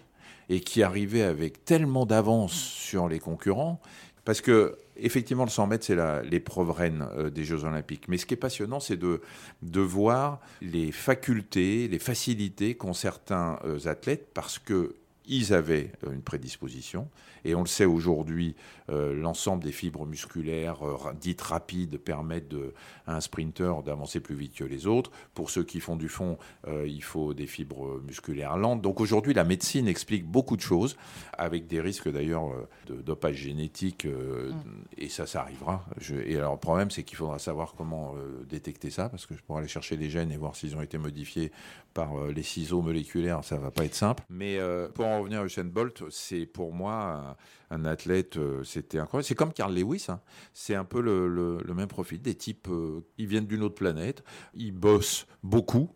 et 0.49 0.61
qui 0.61 0.81
arrivait 0.81 1.23
avec 1.23 1.65
tellement 1.65 2.05
d'avance 2.05 2.53
sur 2.53 3.07
les 3.07 3.19
concurrents, 3.19 3.81
parce 4.25 4.41
que 4.41 4.77
effectivement, 4.99 5.43
le 5.43 5.49
100 5.49 5.67
mètres, 5.67 5.85
c'est 5.85 6.23
l'épreuve 6.23 6.71
reine 6.71 7.07
euh, 7.17 7.29
des 7.29 7.43
Jeux 7.43 7.63
Olympiques. 7.63 8.07
Mais 8.07 8.17
ce 8.17 8.25
qui 8.25 8.33
est 8.33 8.37
passionnant, 8.37 8.79
c'est 8.79 8.97
de, 8.97 9.21
de 9.61 9.81
voir 9.81 10.39
les 10.61 10.91
facultés, 10.91 11.87
les 11.87 11.99
facilités 11.99 12.75
qu'ont 12.75 12.93
certains 12.93 13.59
euh, 13.65 13.87
athlètes 13.87 14.29
parce 14.33 14.59
que 14.59 14.95
ils 15.27 15.53
avaient 15.53 15.91
une 16.11 16.21
prédisposition. 16.21 17.09
Et 17.45 17.55
on 17.55 17.61
le 17.61 17.67
sait 17.67 17.85
aujourd'hui, 17.85 18.55
euh, 18.89 19.13
l'ensemble 19.13 19.63
des 19.63 19.71
fibres 19.71 20.05
musculaires 20.05 20.85
euh, 20.85 21.13
dites 21.19 21.41
rapides 21.41 21.97
permettent 21.97 22.49
de, 22.49 22.73
à 23.05 23.15
un 23.15 23.21
sprinter 23.21 23.83
d'avancer 23.83 24.19
plus 24.19 24.35
vite 24.35 24.55
que 24.55 24.63
les 24.63 24.87
autres. 24.87 25.11
Pour 25.33 25.49
ceux 25.49 25.63
qui 25.63 25.79
font 25.79 25.95
du 25.95 26.09
fond, 26.09 26.37
euh, 26.67 26.85
il 26.87 27.03
faut 27.03 27.33
des 27.33 27.47
fibres 27.47 28.01
musculaires 28.01 28.57
lentes. 28.57 28.81
Donc 28.81 28.99
aujourd'hui, 28.99 29.33
la 29.33 29.43
médecine 29.43 29.87
explique 29.87 30.25
beaucoup 30.25 30.57
de 30.57 30.61
choses, 30.61 30.97
avec 31.37 31.67
des 31.67 31.81
risques 31.81 32.11
d'ailleurs 32.11 32.45
de 32.87 32.95
dopage 32.95 33.35
génétique, 33.35 34.05
mm. 34.05 34.51
et 34.97 35.09
ça, 35.09 35.25
ça 35.25 35.41
arrivera. 35.41 35.85
Je, 35.99 36.15
et 36.15 36.37
alors 36.37 36.53
le 36.53 36.59
problème, 36.59 36.91
c'est 36.91 37.03
qu'il 37.03 37.17
faudra 37.17 37.39
savoir 37.39 37.75
comment 37.77 38.15
détecter 38.49 38.89
ça, 38.89 39.09
parce 39.09 39.25
que 39.25 39.33
pour 39.45 39.57
aller 39.57 39.67
chercher 39.67 39.97
les 39.97 40.09
gènes 40.09 40.31
et 40.31 40.37
voir 40.37 40.55
s'ils 40.55 40.75
ont 40.75 40.81
été 40.81 40.97
modifiés 40.97 41.51
par 41.97 42.27
les 42.27 42.43
ciseaux 42.43 42.83
moléculaires, 42.83 43.43
ça 43.43 43.57
va 43.57 43.71
pas 43.71 43.83
être 43.83 43.95
simple. 43.95 44.23
Mais 44.29 44.59
pour 44.93 45.07
en 45.07 45.21
revenir 45.21 45.41
à 45.41 45.45
Usain 45.45 45.63
Bolt, 45.63 46.03
c'est 46.11 46.45
pour 46.45 46.71
moi 46.71 47.35
un, 47.71 47.85
athlète, 47.85 48.37
euh, 48.37 48.63
c'était 48.63 48.99
incroyable. 48.99 49.25
C'est 49.25 49.35
comme 49.35 49.51
Carl 49.51 49.73
Lewis, 49.73 50.05
hein. 50.09 50.19
c'est 50.53 50.75
un 50.75 50.85
peu 50.85 51.01
le, 51.01 51.27
le, 51.27 51.73
même 51.73 51.87
profil. 51.87 52.21
Des 52.21 52.35
types, 52.35 52.67
euh, 52.69 53.01
ils 53.17 53.27
viennent 53.27 53.47
d'une 53.47 53.63
autre 53.63 53.75
planète, 53.75 54.23
ils 54.53 54.71
bossent 54.71 55.27
beaucoup, 55.43 55.89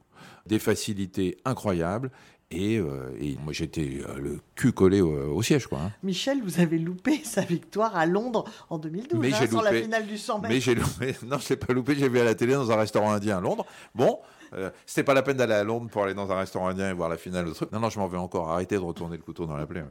des 0.46 0.60
facilités 0.60 1.38
incroyables. 1.46 2.12
Et, 2.54 2.78
euh, 2.78 3.16
et 3.20 3.38
moi, 3.44 3.54
j'étais 3.54 4.02
le 4.18 4.42
cul 4.56 4.74
collé 4.74 5.00
au, 5.00 5.34
au 5.34 5.42
siège. 5.42 5.68
Quoi, 5.68 5.80
hein. 5.80 5.92
Michel, 6.04 6.42
vous 6.44 6.60
avez 6.60 6.78
loupé 6.80 7.22
sa 7.24 7.42
victoire 7.42 7.96
à 7.96 8.06
Londres 8.06 8.44
en 8.70 8.78
2012, 8.78 9.20
mais 9.22 9.32
hein, 9.34 9.38
j'ai 9.40 9.48
sur 9.48 9.60
loupé, 9.62 9.74
la 9.74 9.82
finale 9.82 10.06
du 10.06 10.18
100 10.18 10.40
mètres. 10.40 10.54
Mais 10.54 10.60
j'ai 10.60 10.76
loupé. 10.76 11.16
Non, 11.26 11.38
je 11.38 11.50
l'ai 11.50 11.56
pas 11.56 11.72
loupé. 11.74 11.96
J'ai 11.96 12.10
vu 12.10 12.20
à 12.20 12.26
la 12.26 12.36
télé 12.36 12.54
dans 12.54 12.70
un 12.70 12.76
restaurant 12.76 13.14
indien 13.14 13.38
à 13.38 13.42
Londres. 13.42 13.66
Bon, 13.96 14.20
euh, 14.54 14.70
c'était 14.86 15.04
pas 15.04 15.14
la 15.14 15.22
peine 15.22 15.38
d'aller 15.38 15.54
à 15.54 15.64
Londres 15.64 15.90
pour 15.90 16.04
aller 16.04 16.14
dans 16.14 16.30
un 16.30 16.38
restaurant 16.38 16.68
indien 16.68 16.90
et 16.90 16.94
voir 16.94 17.08
la 17.08 17.18
finale 17.18 17.46
de 17.46 17.54
truc. 17.54 17.72
Non, 17.72 17.80
non, 17.80 17.90
je 17.90 18.00
m'en 18.00 18.08
vais 18.08 18.18
encore. 18.18 18.50
Arrêtez 18.50 18.76
de 18.76 18.82
retourner 18.82 19.16
le 19.16 19.24
couteau 19.24 19.46
dans 19.46 19.56
la 19.56 19.66
plaie. 19.66 19.86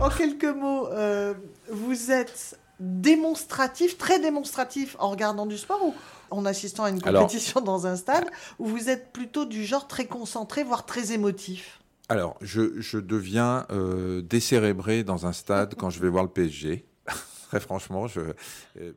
En 0.00 0.08
quelques 0.08 0.44
mots, 0.44 0.88
euh, 0.88 1.34
vous 1.70 2.10
êtes 2.10 2.58
démonstratif, 2.80 3.98
très 3.98 4.18
démonstratif 4.20 4.96
en 4.98 5.10
regardant 5.10 5.46
du 5.46 5.58
sport 5.58 5.84
ou 5.84 5.94
en 6.30 6.44
assistant 6.44 6.84
à 6.84 6.90
une 6.90 7.00
compétition 7.00 7.60
Alors, 7.60 7.66
dans 7.66 7.86
un 7.86 7.96
stade, 7.96 8.26
ou 8.58 8.66
vous 8.66 8.88
êtes 8.88 9.12
plutôt 9.12 9.44
du 9.44 9.64
genre 9.64 9.86
très 9.86 10.06
concentré, 10.06 10.64
voire 10.64 10.84
très 10.86 11.12
émotif? 11.12 11.80
Alors, 12.08 12.36
je, 12.40 12.80
je 12.80 12.98
deviens 12.98 13.66
euh, 13.70 14.20
décérébré 14.22 15.04
dans 15.04 15.26
un 15.26 15.32
stade 15.32 15.74
quand 15.76 15.90
je 15.90 16.00
vais 16.00 16.08
voir 16.08 16.24
le 16.24 16.30
PSG 16.30 16.84
franchement. 17.60 18.06
Je, 18.06 18.20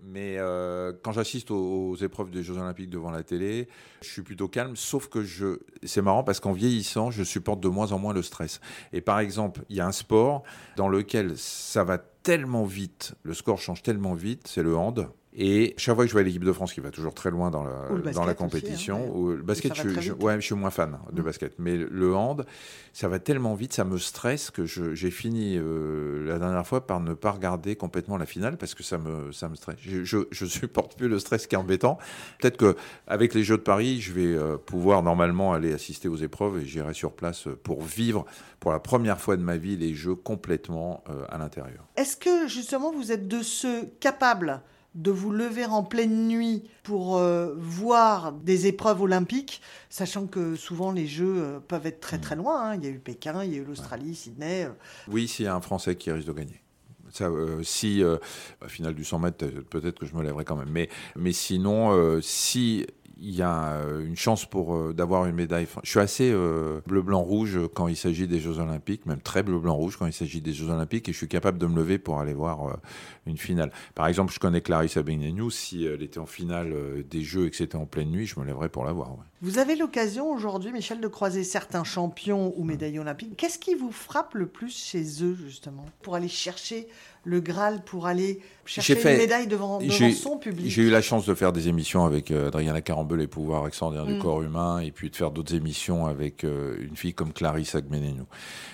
mais 0.04 0.38
euh, 0.38 0.94
quand 1.04 1.12
j'assiste 1.12 1.52
aux, 1.52 1.90
aux, 1.92 1.96
épreuves 1.96 2.30
des 2.30 2.44
Jeux 2.44 2.58
Olympiques 2.58 2.90
devant 2.90 3.12
la 3.12 3.24
télé, 3.24 3.68
je 4.02 4.10
suis 4.10 4.22
plutôt 4.22 4.48
calme, 4.48 4.76
sauf 4.76 5.08
que 5.08 5.24
je, 5.24 5.60
c'est 5.84 6.02
marrant 6.02 6.24
parce 6.24 6.40
qu'en 6.40 6.54
vieillissant, 6.54 7.12
je 7.12 7.24
supporte 7.24 7.60
de 7.60 7.68
moins 7.68 7.92
en 7.92 8.00
moins 8.00 8.14
le 8.14 8.22
stress. 8.22 8.60
Et 8.94 9.02
par 9.02 9.20
exemple, 9.20 9.62
il 9.70 9.76
y 9.76 9.80
a 9.80 9.88
un 9.88 9.92
sport 9.92 10.44
dans 10.76 10.90
lequel 10.90 11.38
ça 11.38 11.84
va 11.84 11.98
tellement 11.98 12.66
vite, 12.66 13.14
le 13.24 13.34
score 13.34 13.60
change 13.60 13.84
tellement 13.84 14.14
vite, 14.14 14.48
c'est 14.48 14.64
le 14.64 14.76
hand. 14.76 15.10
Et 15.40 15.76
chaque 15.78 15.94
fois 15.94 16.06
que 16.06 16.10
je 16.10 16.14
vois 16.14 16.24
l'équipe 16.24 16.44
de 16.44 16.52
France 16.52 16.74
qui 16.74 16.80
va 16.80 16.90
toujours 16.90 17.14
très 17.14 17.30
loin 17.30 17.52
dans 17.52 17.64
la, 17.64 18.12
dans 18.12 18.26
aussi, 18.26 18.36
compétition, 18.36 18.98
hein, 18.98 19.12
ou 19.14 19.30
le 19.30 19.44
basket, 19.44 19.76
ça 19.76 19.84
je, 19.84 20.12
ouais, 20.14 20.36
je 20.38 20.46
suis 20.46 20.56
moins 20.56 20.72
fan 20.72 20.98
de 21.14 21.22
Mm. 21.22 21.26
basket. 21.26 21.54
Mais 21.60 21.78
le 21.78 22.16
hand, 22.16 22.44
ça 22.92 23.08
va 23.08 23.20
tellement 23.20 23.54
vite, 23.54 23.72
ça 23.72 23.84
me 23.86 24.00
stresse 24.00 24.50
que 24.50 24.66
j'ai 24.66 25.12
fini 25.12 25.56
euh, 25.56 26.26
la 26.28 26.40
dernière 26.40 26.66
fois 26.66 26.88
par 26.88 27.00
ne 27.02 27.14
pas 27.14 27.30
regarder 27.30 27.76
complètement 27.76 28.18
la 28.18 28.26
finale 28.26 28.58
parce 28.58 28.74
que 28.74 28.82
ça 28.82 28.98
me, 28.98 29.32
ça 29.32 29.48
me 29.48 29.54
stresse. 29.56 29.78
Je, 29.80 30.04
je, 30.04 30.46
supporte 30.46 30.98
plus 30.98 31.08
le 31.08 31.20
stress 31.20 31.46
qui 31.46 31.54
est 31.54 31.58
embêtant. 31.58 32.00
Peut-être 32.40 32.58
que 32.58 32.76
avec 33.06 33.36
les 33.36 33.44
Jeux 33.44 33.58
de 33.58 33.62
Paris, 33.62 34.02
je 34.02 34.14
vais 34.14 34.34
euh, 34.34 34.58
pouvoir 34.58 35.04
normalement 35.04 35.54
aller 35.54 35.72
assister 35.72 36.08
aux 36.08 36.16
épreuves 36.16 36.62
et 36.64 36.66
j'irai 36.66 36.96
sur 36.96 37.12
place 37.12 37.48
pour 37.62 37.84
vivre 37.84 38.26
pour 38.60 38.72
la 38.72 38.80
première 38.80 39.22
fois 39.22 39.38
de 39.38 39.44
ma 39.44 39.58
vie 39.58 39.78
les 39.78 39.94
Jeux 39.94 40.16
complètement 40.16 41.04
euh, 41.10 41.26
à 41.30 41.38
l'intérieur. 41.38 41.86
Est-ce 41.96 42.18
que 42.18 42.48
justement 42.48 42.92
vous 42.92 43.12
êtes 43.12 43.28
de 43.28 43.44
ceux 43.44 43.86
capables 44.00 44.62
de 44.98 45.12
vous 45.12 45.32
lever 45.32 45.66
en 45.66 45.84
pleine 45.84 46.28
nuit 46.28 46.64
pour 46.84 47.18
euh, 47.18 47.54
voir 47.58 48.34
des 48.34 48.68
épreuves 48.68 49.02
olympiques, 49.02 49.62
sachant 49.90 50.26
que 50.28 50.56
souvent 50.56 50.92
les 50.92 51.08
Jeux 51.08 51.36
euh, 51.38 51.60
peuvent 51.60 51.86
être 51.86 52.00
très 52.02 52.18
très 52.18 52.36
loin. 52.36 52.72
hein. 52.72 52.76
Il 52.76 52.84
y 52.84 52.88
a 52.88 52.90
eu 52.90 53.00
Pékin, 53.00 53.44
il 53.44 53.54
y 53.54 53.56
a 53.56 53.60
eu 53.60 53.64
l'Australie, 53.64 54.16
Sydney. 54.16 54.66
euh. 54.66 54.70
Oui, 55.08 55.28
s'il 55.28 55.46
y 55.46 55.48
a 55.48 55.56
un 55.56 55.62
Français 55.62 55.96
qui 55.96 56.12
risque 56.12 56.28
de 56.28 56.34
gagner. 56.34 56.62
Ça, 57.10 57.26
euh, 57.26 57.64
si, 57.64 58.04
euh, 58.04 58.18
à 58.62 58.68
finale 58.68 58.94
du 58.94 59.06
100 59.06 59.20
mètres, 59.20 59.46
peut-être 59.70 59.98
que 60.00 60.06
je 60.06 60.14
me 60.16 60.22
lèverai 60.24 60.44
quand 60.44 60.58
même. 60.58 60.70
Mais, 60.70 60.90
mais 61.16 61.32
sinon, 61.32 61.92
euh, 61.94 62.20
si 62.22 62.86
il 63.20 63.36
y 63.36 63.42
a 63.42 63.74
euh, 63.74 64.06
une 64.06 64.16
chance 64.16 64.46
pour 64.46 64.76
euh, 64.76 64.94
d'avoir 64.94 65.26
une 65.26 65.36
médaille. 65.36 65.68
Je 65.84 65.90
suis 65.90 66.00
assez 66.00 66.32
euh, 66.32 66.82
bleu-blanc-rouge 66.86 67.60
quand 67.74 67.88
il 67.88 67.96
s'agit 67.96 68.28
des 68.28 68.40
Jeux 68.40 68.60
Olympiques, 68.60 69.06
même 69.06 69.22
très 69.22 69.44
bleu-blanc-rouge 69.44 69.98
quand 69.98 70.06
il 70.06 70.14
s'agit 70.14 70.42
des 70.42 70.54
Jeux 70.54 70.70
Olympiques, 70.70 71.10
et 71.10 71.14
je 71.14 71.18
suis 71.18 71.28
capable 71.28 71.58
de 71.58 71.68
me 71.68 71.76
lever 71.76 71.98
pour 71.98 72.20
aller 72.20 72.34
voir 72.34 72.78
une 73.26 73.38
finale. 73.38 73.72
Par 73.96 74.08
exemple, 74.08 74.34
je 74.34 74.40
connais 74.40 74.62
Clarissa 74.62 75.02
Begnaniou, 75.02 75.50
si 75.50 75.86
elle 75.86 76.04
était 76.04 76.20
en 76.20 76.26
finale 76.26 77.04
des 77.10 77.22
Jeux 77.22 77.48
et 77.48 77.50
que 77.50 77.56
c'était 77.56 77.78
en 77.78 77.86
pleine 77.86 78.10
nuit, 78.10 78.26
je 78.26 78.40
me 78.40 78.46
lèverais 78.46 78.70
pour 78.70 78.86
la 78.86 78.92
voir. 78.92 79.16
Vous 79.44 79.60
avez 79.60 79.76
l'occasion 79.76 80.32
aujourd'hui, 80.32 80.72
Michel, 80.72 81.00
de 81.00 81.08
croiser 81.08 81.44
certains 81.44 81.84
champions 81.84 82.54
ou 82.58 82.64
médaillés 82.64 82.98
olympiques. 82.98 83.38
Qu'est-ce 83.38 83.60
qui 83.60 83.76
vous 83.76 83.92
frappe 83.92 84.34
le 84.34 84.48
plus 84.48 84.76
chez 84.76 85.04
eux, 85.24 85.36
justement, 85.46 85.86
pour 86.02 86.16
aller 86.16 86.28
chercher 86.28 86.88
le 87.24 87.40
Graal, 87.40 87.84
pour 87.84 88.08
aller 88.08 88.40
chercher 88.66 88.96
fait- 88.96 89.14
une 89.14 89.20
médaille 89.20 89.46
devant, 89.46 89.78
devant 89.80 90.12
son 90.12 90.38
public 90.38 90.66
J'ai 90.72 90.84
eu 90.84 90.90
la 90.90 91.04
chance 91.04 91.26
de 91.28 91.36
faire 91.36 91.54
des 91.54 91.68
émissions 91.68 92.04
avec 92.06 92.32
euh, 92.32 92.48
Adriana 92.48 92.82
Carambeu, 92.82 93.16
Les 93.16 93.28
pouvoirs 93.28 93.68
extraordinaires 93.68 94.08
du 94.08 94.16
Mm. 94.16 94.20
corps 94.22 94.42
humain, 94.42 94.80
et 94.80 94.90
puis 94.92 95.12
de 95.12 95.16
faire 95.16 95.30
d'autres 95.30 95.54
émissions 95.54 96.08
avec 96.08 96.44
euh, 96.44 96.76
une 96.82 96.96
fille 96.96 97.14
comme 97.14 97.32
Clarisse 97.32 97.76
Agmenenou. 97.76 98.26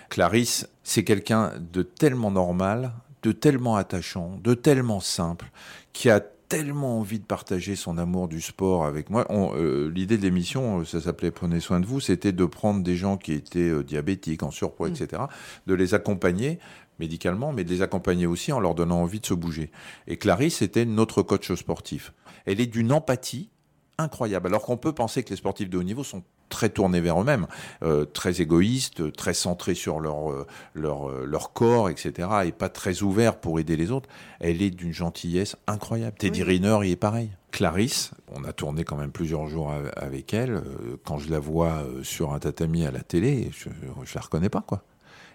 Clarisse, 0.09 0.67
c'est 0.83 1.03
quelqu'un 1.03 1.51
de 1.73 1.81
tellement 1.83 2.31
normal, 2.31 2.93
de 3.23 3.33
tellement 3.33 3.75
attachant, 3.75 4.39
de 4.41 4.53
tellement 4.53 5.01
simple, 5.01 5.51
qui 5.91 6.09
a 6.09 6.21
tellement 6.53 6.99
envie 6.99 7.19
de 7.19 7.25
partager 7.25 7.75
son 7.75 7.97
amour 7.97 8.27
du 8.27 8.39
sport 8.39 8.85
avec 8.85 9.09
moi. 9.09 9.25
Euh, 9.31 9.89
L'idée 9.89 10.17
de 10.17 10.21
l'émission, 10.21 10.81
euh, 10.81 10.85
ça 10.85 11.01
s'appelait 11.01 11.31
Prenez 11.31 11.59
soin 11.59 11.79
de 11.79 11.85
vous, 11.85 11.99
c'était 11.99 12.31
de 12.31 12.45
prendre 12.45 12.83
des 12.83 12.95
gens 12.95 13.17
qui 13.17 13.33
étaient 13.33 13.59
euh, 13.59 13.83
diabétiques, 13.83 14.43
en 14.43 14.51
surpoids, 14.51 14.89
Mm. 14.89 14.93
etc., 14.93 15.23
de 15.65 15.73
les 15.73 15.95
accompagner 15.95 16.59
médicalement, 16.99 17.53
mais 17.53 17.63
de 17.63 17.69
les 17.69 17.81
accompagner 17.81 18.27
aussi 18.27 18.51
en 18.51 18.59
leur 18.59 18.75
donnant 18.75 19.01
envie 19.01 19.19
de 19.19 19.25
se 19.25 19.33
bouger. 19.33 19.71
Et 20.05 20.17
Clarisse 20.17 20.61
était 20.61 20.85
notre 20.85 21.23
coach 21.23 21.51
sportif. 21.55 22.13
Elle 22.45 22.61
est 22.61 22.67
d'une 22.67 22.91
empathie 22.91 23.49
incroyable, 23.97 24.47
alors 24.47 24.61
qu'on 24.61 24.77
peut 24.77 24.93
penser 24.93 25.23
que 25.23 25.31
les 25.31 25.37
sportifs 25.37 25.69
de 25.69 25.77
haut 25.79 25.83
niveau 25.83 26.03
sont 26.03 26.23
très 26.53 26.69
tournés 26.69 27.01
vers 27.01 27.19
eux-mêmes, 27.19 27.47
euh, 27.83 28.05
très 28.05 28.41
égoïstes, 28.41 29.11
très 29.15 29.33
centrés 29.33 29.73
sur 29.75 29.99
leur, 29.99 30.31
euh, 30.31 30.47
leur, 30.75 31.09
euh, 31.09 31.25
leur 31.25 31.51
corps, 31.51 31.89
etc., 31.89 32.29
et 32.45 32.51
pas 32.51 32.69
très 32.69 33.01
ouverts 33.01 33.39
pour 33.39 33.59
aider 33.59 33.75
les 33.75 33.91
autres. 33.91 34.07
Elle 34.39 34.61
est 34.61 34.69
d'une 34.69 34.93
gentillesse 34.93 35.55
incroyable. 35.67 36.15
Teddy 36.17 36.41
Oui. 36.43 36.47
Riner, 36.59 36.77
il 36.83 36.91
est 36.91 36.95
pareil. 36.95 37.31
Clarisse, 37.51 38.11
on 38.31 38.43
a 38.45 38.53
tourné 38.53 38.83
quand 38.83 38.95
même 38.95 39.11
plusieurs 39.11 39.47
jours 39.47 39.73
avec 39.95 40.33
elle. 40.33 40.63
Quand 41.05 41.17
je 41.19 41.29
la 41.29 41.39
vois 41.39 41.83
sur 42.03 42.33
un 42.33 42.39
tatami 42.39 42.85
à 42.85 42.91
la 42.91 43.01
télé, 43.01 43.49
je, 43.51 43.69
je 44.03 44.15
la 44.15 44.21
reconnais 44.21 44.49
pas, 44.49 44.61
quoi. 44.61 44.83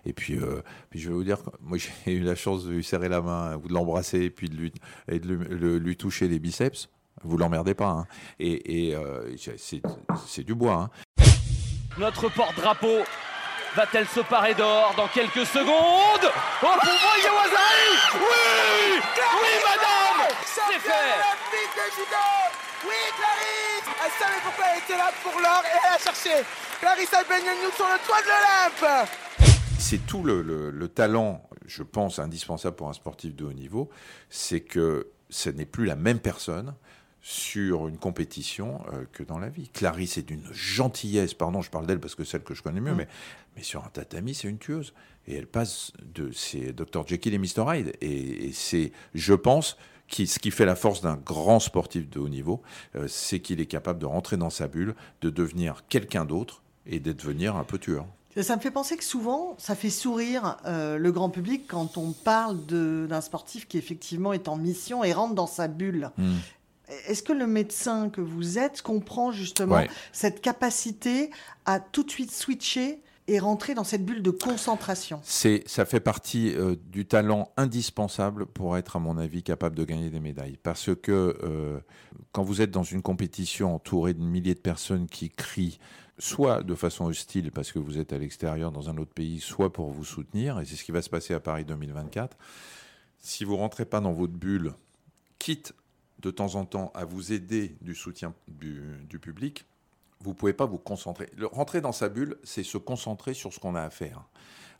Et 0.06 0.12
puis, 0.12 0.36
euh, 0.36 0.62
puis 0.90 1.00
je 1.00 1.08
vais 1.08 1.14
vous 1.14 1.24
dire, 1.24 1.38
moi 1.60 1.76
j'ai 2.06 2.12
eu 2.14 2.20
la 2.22 2.34
chance 2.36 2.64
de 2.64 2.70
lui 2.70 2.84
serrer 2.84 3.08
la 3.08 3.20
main, 3.20 3.56
ou 3.56 3.68
de 3.68 3.72
l'embrasser, 3.74 4.20
et 4.20 4.30
puis 4.30 4.48
de 4.48 4.56
lui, 4.56 4.72
et 5.10 5.18
de 5.18 5.28
lui, 5.34 5.44
le- 5.48 5.78
lui 5.78 5.96
toucher 5.96 6.28
les 6.28 6.38
biceps. 6.38 6.88
Vous 7.24 7.36
l'emmerdez 7.36 7.74
pas. 7.74 7.90
hein. 7.90 8.06
Et, 8.38 8.90
et, 8.90 8.94
euh, 8.94 9.34
c'est 9.56 9.82
c'est 10.26 10.44
du 10.44 10.54
bois. 10.54 10.74
hein. 10.74 10.90
Notre 11.98 12.28
porte-drapeau 12.28 13.02
va-t-elle 13.74 14.06
se 14.06 14.20
parer 14.20 14.54
d'or 14.54 14.94
dans 14.96 15.08
quelques 15.08 15.44
secondes 15.46 16.30
Oh 16.62 16.66
pour 16.66 16.70
moi 16.70 17.14
Yawazari 17.22 17.92
Oui 18.14 19.00
Oui 19.42 19.54
madame 19.64 20.28
C'est 20.44 20.78
fait 20.78 20.88
olympique 20.90 21.74
de 21.76 21.94
judo 21.94 22.26
Oui, 22.86 22.94
Clarisse 23.16 23.96
Elle 24.04 24.12
savait 24.26 24.40
pourquoi 24.44 24.64
elle 24.72 24.78
était 24.78 24.96
là 24.96 25.10
pour 25.22 25.40
l'or 25.40 25.62
et 25.64 25.76
elle 25.86 25.94
a 25.94 25.98
cherché. 25.98 26.44
Clarissa 26.80 27.24
Benyanyou 27.24 27.70
sur 27.74 27.86
le 27.86 27.98
toit 28.06 28.22
de 28.22 28.28
l'Olympe. 28.28 29.08
C'est 29.78 30.06
tout 30.06 30.22
le, 30.22 30.42
le- 30.42 30.70
le 30.70 30.88
talent, 30.88 31.42
je 31.66 31.82
pense, 31.82 32.18
indispensable 32.18 32.76
pour 32.76 32.88
un 32.88 32.92
sportif 32.92 33.34
de 33.34 33.44
haut 33.44 33.52
niveau, 33.52 33.90
c'est 34.30 34.60
que 34.60 35.08
ce 35.30 35.50
n'est 35.50 35.66
plus 35.66 35.86
la 35.86 35.96
même 35.96 36.20
personne 36.20 36.74
sur 37.30 37.88
une 37.88 37.98
compétition 37.98 38.80
euh, 38.94 39.04
que 39.12 39.22
dans 39.22 39.38
la 39.38 39.50
vie. 39.50 39.68
Clarisse 39.74 40.16
est 40.16 40.22
d'une 40.22 40.50
gentillesse, 40.50 41.34
pardon, 41.34 41.60
je 41.60 41.68
parle 41.70 41.86
d'elle 41.86 42.00
parce 42.00 42.14
que 42.14 42.24
c'est 42.24 42.30
celle 42.32 42.42
que 42.42 42.54
je 42.54 42.62
connais 42.62 42.80
mieux, 42.80 42.94
Mm. 42.94 42.96
mais, 42.96 43.08
mais 43.54 43.62
sur 43.62 43.84
un 43.84 43.88
tatami, 43.90 44.34
c'est 44.34 44.48
une 44.48 44.56
tueuse. 44.56 44.94
Et 45.26 45.34
elle 45.36 45.46
passe 45.46 45.92
de... 46.14 46.30
C'est 46.32 46.72
Dr 46.72 47.06
Jekyll 47.06 47.34
et 47.34 47.38
Mr 47.38 47.64
Hyde. 47.68 47.92
Et, 48.00 48.46
et 48.46 48.52
c'est, 48.52 48.92
je 49.12 49.34
pense, 49.34 49.76
qui, 50.06 50.26
ce 50.26 50.38
qui 50.38 50.50
fait 50.50 50.64
la 50.64 50.74
force 50.74 51.02
d'un 51.02 51.16
grand 51.16 51.60
sportif 51.60 52.08
de 52.08 52.18
haut 52.18 52.30
niveau, 52.30 52.62
euh, 52.96 53.06
c'est 53.08 53.40
qu'il 53.40 53.60
est 53.60 53.66
capable 53.66 53.98
de 53.98 54.06
rentrer 54.06 54.38
dans 54.38 54.48
sa 54.48 54.66
bulle, 54.66 54.94
de 55.20 55.28
devenir 55.28 55.84
quelqu'un 55.90 56.24
d'autre 56.24 56.62
et 56.86 56.98
de 56.98 57.12
devenir 57.12 57.56
un 57.56 57.64
peu 57.64 57.76
tueur. 57.78 58.06
Ça 58.40 58.56
me 58.56 58.60
fait 58.62 58.70
penser 58.70 58.96
que 58.96 59.04
souvent, 59.04 59.54
ça 59.58 59.74
fait 59.74 59.90
sourire 59.90 60.56
euh, 60.64 60.96
le 60.96 61.12
grand 61.12 61.28
public 61.28 61.64
quand 61.68 61.98
on 61.98 62.12
parle 62.12 62.64
de- 62.66 63.06
d'un 63.10 63.20
sportif 63.20 63.66
qui 63.68 63.76
effectivement 63.76 64.32
est 64.32 64.48
en 64.48 64.56
mission 64.56 65.04
et 65.04 65.12
rentre 65.12 65.34
dans 65.34 65.46
sa 65.48 65.68
bulle. 65.68 66.10
Mm. 66.16 66.34
Est-ce 67.06 67.22
que 67.22 67.32
le 67.32 67.46
médecin 67.46 68.08
que 68.10 68.20
vous 68.20 68.58
êtes 68.58 68.82
comprend 68.82 69.32
justement 69.32 69.76
Ouais. 69.76 69.90
cette 70.12 70.40
capacité 70.40 71.30
à 71.66 71.80
tout 71.80 72.02
de 72.02 72.10
suite 72.10 72.30
switcher 72.32 73.02
et 73.30 73.38
rentrer 73.38 73.74
dans 73.74 73.84
cette 73.84 74.04
bulle 74.06 74.22
de 74.22 74.30
concentration? 74.30 75.20
C'est, 75.22 75.62
ça 75.66 75.84
fait 75.84 76.00
partie 76.00 76.54
euh, 76.54 76.76
du 76.90 77.04
talent 77.06 77.52
indispensable 77.58 78.46
pour 78.46 78.76
être, 78.78 78.96
à 78.96 78.98
mon 79.00 79.18
avis, 79.18 79.42
capable 79.42 79.76
de 79.76 79.84
gagner 79.84 80.08
des 80.08 80.20
médailles. 80.20 80.58
Parce 80.62 80.90
que 80.94 81.36
euh, 81.42 81.78
quand 82.32 82.42
vous 82.42 82.62
êtes 82.62 82.70
dans 82.70 82.82
une 82.82 83.02
compétition 83.02 83.74
entouré 83.74 84.14
de 84.14 84.22
milliers 84.22 84.54
de 84.54 84.60
personnes 84.60 85.06
qui 85.08 85.28
crient, 85.28 85.78
soit 86.18 86.62
de 86.62 86.74
façon 86.74 87.04
hostile 87.04 87.52
parce 87.52 87.70
que 87.70 87.78
vous 87.78 87.98
êtes 87.98 88.12
à 88.12 88.18
l'extérieur 88.18 88.72
dans 88.72 88.88
un 88.88 88.96
autre 88.96 89.12
pays, 89.12 89.40
soit 89.40 89.72
pour 89.72 89.90
vous 89.90 90.04
soutenir, 90.04 90.58
et 90.58 90.64
c'est 90.64 90.74
ce 90.74 90.82
qui 90.84 90.90
va 90.90 91.02
se 91.02 91.10
passer 91.10 91.32
à 91.34 91.38
Paris 91.40 91.64
2024, 91.64 92.36
si 93.20 93.44
vous 93.44 93.56
rentrez 93.56 93.84
pas 93.84 94.00
dans 94.00 94.12
votre 94.12 94.32
bulle, 94.32 94.72
quitte 95.38 95.74
de 96.20 96.30
temps 96.30 96.54
en 96.56 96.64
temps 96.64 96.90
à 96.94 97.04
vous 97.04 97.32
aider 97.32 97.76
du 97.80 97.94
soutien 97.94 98.34
du, 98.48 99.18
public, 99.20 99.64
vous 100.20 100.34
pouvez 100.34 100.52
pas 100.52 100.66
vous 100.66 100.78
concentrer. 100.78 101.30
Rentrer 101.52 101.80
dans 101.80 101.92
sa 101.92 102.08
bulle, 102.08 102.36
c'est 102.42 102.64
se 102.64 102.78
concentrer 102.78 103.34
sur 103.34 103.52
ce 103.52 103.60
qu'on 103.60 103.74
a 103.74 103.82
à 103.82 103.90
faire. 103.90 104.24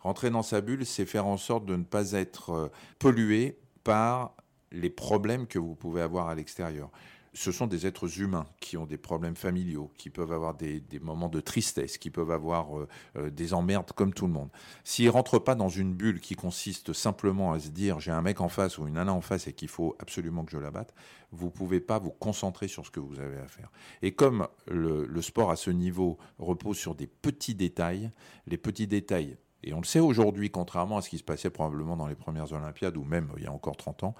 Rentrer 0.01 0.31
dans 0.31 0.43
sa 0.43 0.61
bulle, 0.61 0.85
c'est 0.85 1.07
faire 1.07 1.27
en 1.27 1.37
sorte 1.37 1.65
de 1.65 1.77
ne 1.77 1.85
pas 1.85 2.13
être 2.13 2.51
euh, 2.51 2.69
pollué 2.99 3.59
par 3.85 4.35
les 4.71 4.91
problèmes 4.91 5.47
que 5.47 5.59
vous 5.59 5.75
pouvez 5.75 6.03
avoir 6.03 6.29
à 6.29 6.35
l'extérieur. 6.35 6.91
Ce 7.39 7.53
sont 7.53 7.69
des 7.69 7.87
êtres 7.87 8.21
humains 8.21 8.49
qui 8.59 8.77
ont 8.77 8.85
des 8.85 8.97
problèmes 8.97 9.37
familiaux, 9.37 9.93
qui 9.97 10.11
peuvent 10.11 10.33
avoir 10.33 10.55
des, 10.55 10.83
moments 11.01 11.29
de 11.29 11.39
tristesse, 11.39 11.97
qui 11.97 12.11
peuvent 12.11 12.33
avoir 12.33 12.77
euh, 12.77 12.89
euh, 13.17 13.31
des 13.31 13.55
emmerdes 13.55 13.93
comme 13.93 14.13
tout 14.13 14.27
le 14.27 14.33
monde. 14.33 14.49
S'ils 14.83 15.07
ne 15.07 15.13
rentrent 15.13 15.39
pas 15.39 15.55
dans 15.55 15.69
une 15.69 15.95
bulle 15.95 16.19
qui 16.19 16.35
consiste 16.35 16.93
simplement 16.93 17.53
à 17.53 17.61
se 17.61 17.69
dire 17.69 18.01
j'ai 18.01 18.11
un 18.11 18.23
mec 18.23 18.41
en 18.41 18.49
face 18.49 18.77
ou 18.79 18.89
une 18.89 18.95
nana 18.95 19.13
en 19.13 19.21
face 19.21 19.47
et 19.47 19.53
qu'il 19.53 19.69
faut 19.69 19.95
absolument 20.01 20.45
que 20.45 20.51
je 20.51 20.59
la 20.59 20.73
batte, 20.73 20.93
vous 21.31 21.47
ne 21.47 21.53
pouvez 21.53 21.79
pas 21.79 22.01
vous 22.01 22.11
concentrer 22.11 22.67
sur 22.67 22.85
ce 22.85 22.91
que 22.91 22.99
vous 22.99 23.21
avez 23.21 23.39
à 23.39 23.47
faire. 23.47 23.71
Et 24.03 24.11
comme 24.11 24.49
le 24.67 25.23
sport 25.23 25.53
à 25.53 25.57
ce 25.57 25.71
niveau 25.71 26.19
repose 26.41 26.77
sur 26.77 26.97
des 26.97 27.07
petits 27.07 27.55
détails, 27.55 28.11
les 28.49 28.59
petits 28.59 28.89
détails, 28.89 29.37
et 29.63 29.73
on 29.75 29.79
le 29.79 29.87
sait 29.87 30.01
aujourd'hui, 30.01 30.51
contrairement 30.51 30.99
à 30.99 31.03
ce 31.03 31.09
qui 31.09 31.19
se 31.19 31.25
passait 31.25 31.51
probablement 31.51 31.97
dans 31.97 32.09
les 32.09 32.17
premières 32.17 32.53
Olympiades 32.53 32.97
ou 32.97 33.05
même 33.05 33.31
il 33.37 33.45
y 33.45 33.47
a 33.47 33.53
encore 33.53 33.77
30 33.77 34.03
ans, 34.03 34.15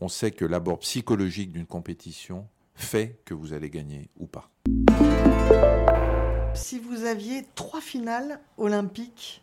on 0.00 0.08
sait 0.08 0.30
que 0.30 0.44
l'abord 0.44 0.78
psychologique 0.80 1.52
d'une 1.52 1.66
compétition 1.66 2.46
fait 2.74 3.20
que 3.24 3.34
vous 3.34 3.52
allez 3.52 3.70
gagner 3.70 4.10
ou 4.16 4.26
pas. 4.26 4.50
Si 6.54 6.78
vous 6.78 7.04
aviez 7.04 7.44
trois 7.54 7.80
finales 7.80 8.40
olympiques 8.58 9.42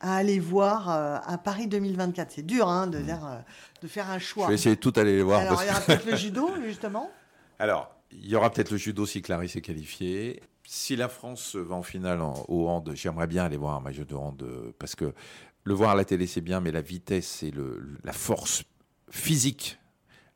à 0.00 0.16
aller 0.16 0.38
voir 0.40 0.88
euh, 0.90 1.18
à 1.24 1.36
Paris 1.38 1.66
2024, 1.66 2.30
c'est 2.32 2.46
dur 2.46 2.68
hein, 2.68 2.86
de, 2.86 2.98
dire, 3.00 3.24
euh, 3.26 3.38
de 3.82 3.86
faire 3.88 4.08
un 4.10 4.18
Je 4.18 4.24
choix. 4.24 4.48
vais 4.48 4.54
essayer 4.54 4.74
de 4.76 4.80
tout 4.80 4.92
aller 4.96 5.16
les 5.16 5.22
voir. 5.22 5.40
Alors 5.40 5.62
il 5.62 5.66
y 5.66 5.70
aura 5.70 5.80
peut-être 5.80 6.06
le 6.06 6.16
judo 6.16 6.48
justement. 6.64 7.10
Alors, 7.58 7.94
il 8.10 8.26
y 8.26 8.34
aura 8.34 8.50
peut-être 8.50 8.70
le 8.70 8.78
judo 8.78 9.04
si 9.04 9.20
Clarisse 9.20 9.56
est 9.56 9.60
qualifiée. 9.60 10.42
Si 10.64 10.96
la 10.96 11.08
France 11.08 11.56
va 11.56 11.74
en 11.74 11.82
finale 11.82 12.22
en- 12.22 12.44
au 12.48 12.68
hand, 12.68 12.90
j'aimerais 12.94 13.26
bien 13.26 13.44
aller 13.44 13.58
voir 13.58 13.76
un 13.76 13.80
match 13.80 13.98
de 13.98 14.14
hand 14.14 14.42
euh, 14.42 14.72
parce 14.78 14.94
que 14.94 15.12
le 15.64 15.74
voir 15.74 15.90
à 15.90 15.94
la 15.94 16.04
télé 16.06 16.26
c'est 16.26 16.40
bien, 16.40 16.60
mais 16.60 16.72
la 16.72 16.80
vitesse 16.80 17.42
et 17.42 17.50
le, 17.50 17.98
la 18.02 18.12
force 18.12 18.62
physique, 19.10 19.78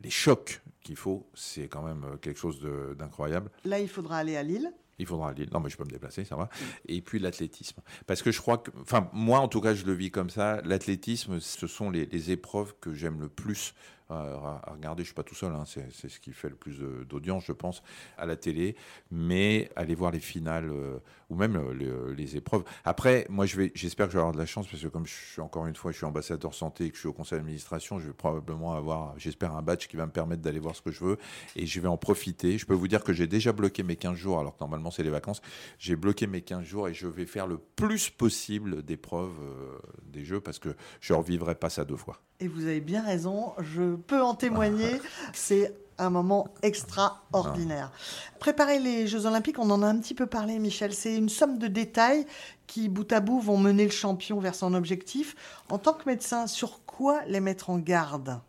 les 0.04 0.11
chocs 0.11 0.62
qu'il 0.82 0.96
faut, 0.96 1.26
c'est 1.34 1.66
quand 1.66 1.82
même 1.82 2.04
quelque 2.20 2.38
chose 2.38 2.61
d'incroyable. 2.96 3.50
Là, 3.64 3.80
il 3.80 3.88
faudra 3.88 4.18
aller 4.18 4.37
à 4.37 4.42
Lille. 4.42 4.73
Il 4.99 5.06
faudra 5.06 5.30
aller. 5.30 5.46
Non, 5.52 5.58
mais 5.58 5.70
je 5.70 5.76
peux 5.76 5.84
me 5.84 5.90
déplacer, 5.90 6.25
ça 6.25 6.37
va. 6.37 6.49
Et 6.87 7.00
puis 7.00 7.18
l'athlétisme. 7.18 7.80
Parce 8.06 8.23
que 8.23 8.30
je 8.30 8.40
crois 8.40 8.58
que. 8.58 8.70
Enfin, 8.80 9.11
moi, 9.12 9.40
en 9.40 9.49
tout 9.49 9.61
cas, 9.61 9.75
je 9.75 9.84
le 9.87 9.92
vis 9.92 10.12
comme 10.12 10.30
ça. 10.30 10.61
L'athlétisme, 10.62 11.40
ce 11.40 11.66
sont 11.66 11.90
les, 11.90 12.06
les 12.06 12.30
épreuves 12.30 12.75
que 12.80 12.94
j'aime 12.94 13.20
le 13.20 13.28
plus 13.28 13.75
à, 14.11 14.62
regarder. 14.70 15.02
Je 15.02 15.08
suis 15.08 15.14
pas 15.14 15.23
tout 15.23 15.34
seul, 15.34 15.52
hein, 15.52 15.64
c'est 15.66 16.08
ce 16.08 16.20
qui 16.20 16.32
fait 16.32 16.49
le 16.49 16.56
plus 16.56 16.80
d'audience, 17.08 17.44
je 17.46 17.52
pense, 17.52 17.82
à 18.18 18.26
la 18.26 18.37
télé. 18.37 18.76
Mais 19.11 19.70
aller 19.76 19.94
voir 19.94 20.11
les 20.11 20.20
finales 20.20 20.70
euh, 20.70 20.99
ou 21.30 21.37
même 21.37 21.56
euh, 21.56 22.14
les, 22.14 22.37
épreuves. 22.37 22.64
Après, 22.84 23.26
moi, 23.28 23.46
j'espère 23.46 24.06
que 24.06 24.12
je 24.12 24.18
vais 24.18 24.20
avoir 24.20 24.32
de 24.32 24.38
la 24.38 24.46
chance 24.46 24.66
parce 24.66 24.82
que 24.82 24.88
comme 24.88 25.06
je 25.06 25.12
suis 25.12 25.40
encore 25.40 25.66
une 25.66 25.76
fois, 25.76 25.92
je 25.92 25.99
suis 25.99 26.06
ambassadeur 26.06 26.54
santé 26.54 26.87
et 26.87 26.90
que 26.90 26.96
je 26.96 27.00
suis 27.00 27.08
au 27.08 27.12
conseil 27.12 27.38
d'administration, 27.38 27.99
je 27.99 28.06
vais 28.06 28.12
probablement 28.12 28.75
avoir, 28.75 29.18
j'espère, 29.18 29.54
un 29.54 29.62
badge 29.62 29.87
qui 29.87 29.96
va 29.96 30.06
me 30.06 30.12
permettre 30.12 30.42
d'aller 30.42 30.58
voir 30.58 30.75
ce 30.75 30.82
que 30.82 30.90
je 30.90 31.04
veux 31.04 31.18
et 31.56 31.66
je 31.66 31.80
vais 31.80 31.88
en 31.88 31.96
profiter. 31.96 32.58
Je 32.58 32.66
peux 32.66 32.75
vous 32.75 32.88
dire 32.88 33.04
que 33.04 33.12
j'ai 33.12 33.26
déjà 33.26 33.52
bloqué 33.52 33.82
mes 33.82 33.96
15 33.96 34.16
jours, 34.16 34.38
alors 34.40 34.54
que 34.54 34.61
normalement 34.61 34.90
c'est 34.90 35.02
les 35.02 35.11
vacances. 35.11 35.40
J'ai 35.78 35.96
bloqué 35.96 36.26
mes 36.26 36.42
15 36.42 36.64
jours 36.64 36.88
et 36.88 36.94
je 36.94 37.06
vais 37.06 37.26
faire 37.26 37.46
le 37.46 37.58
plus 37.58 38.11
possible 38.11 38.82
d'épreuves 38.82 39.38
euh, 39.42 39.78
des 40.04 40.25
jeux 40.25 40.40
parce 40.40 40.58
que 40.58 40.75
je 41.00 41.12
ne 41.12 41.18
revivrai 41.18 41.54
pas 41.54 41.70
ça 41.70 41.84
deux 41.84 41.96
fois. 41.96 42.20
Et 42.40 42.49
vous 42.49 42.66
avez 42.66 42.80
bien 42.80 43.02
raison, 43.02 43.52
je 43.61 43.94
peux 43.97 44.23
en 44.23 44.35
témoigner. 44.35 45.01
C'est 45.33 45.75
un 45.99 46.11
moment 46.11 46.49
extraordinaire. 46.63 47.93
Préparer 48.39 48.79
les 48.79 49.07
Jeux 49.07 49.27
Olympiques, 49.27 49.59
on 49.59 49.71
en 49.71 49.83
a 49.83 49.87
un 49.87 49.99
petit 49.99 50.15
peu 50.15 50.27
parlé, 50.27 50.59
Michel. 50.59 50.93
C'est 50.93 51.17
une 51.17 51.29
somme 51.29 51.59
de 51.59 51.67
détails 51.67 52.27
qui, 52.67 52.89
bout 52.89 53.11
à 53.13 53.21
bout, 53.21 53.41
vont 53.41 53.59
mener 53.59 53.85
le 53.85 53.91
champion 53.91 54.41
vers 54.41 54.55
son 54.55 54.75
objectif. 54.75 55.37
En 55.71 55.79
tant 55.79 55.93
que 55.93 56.09
médecin, 56.09 56.47
sur 56.47 56.85
quoi 56.85 57.23
les 57.27 57.41
mettre 57.41 57.71
en 57.71 57.79
garde? 57.79 58.41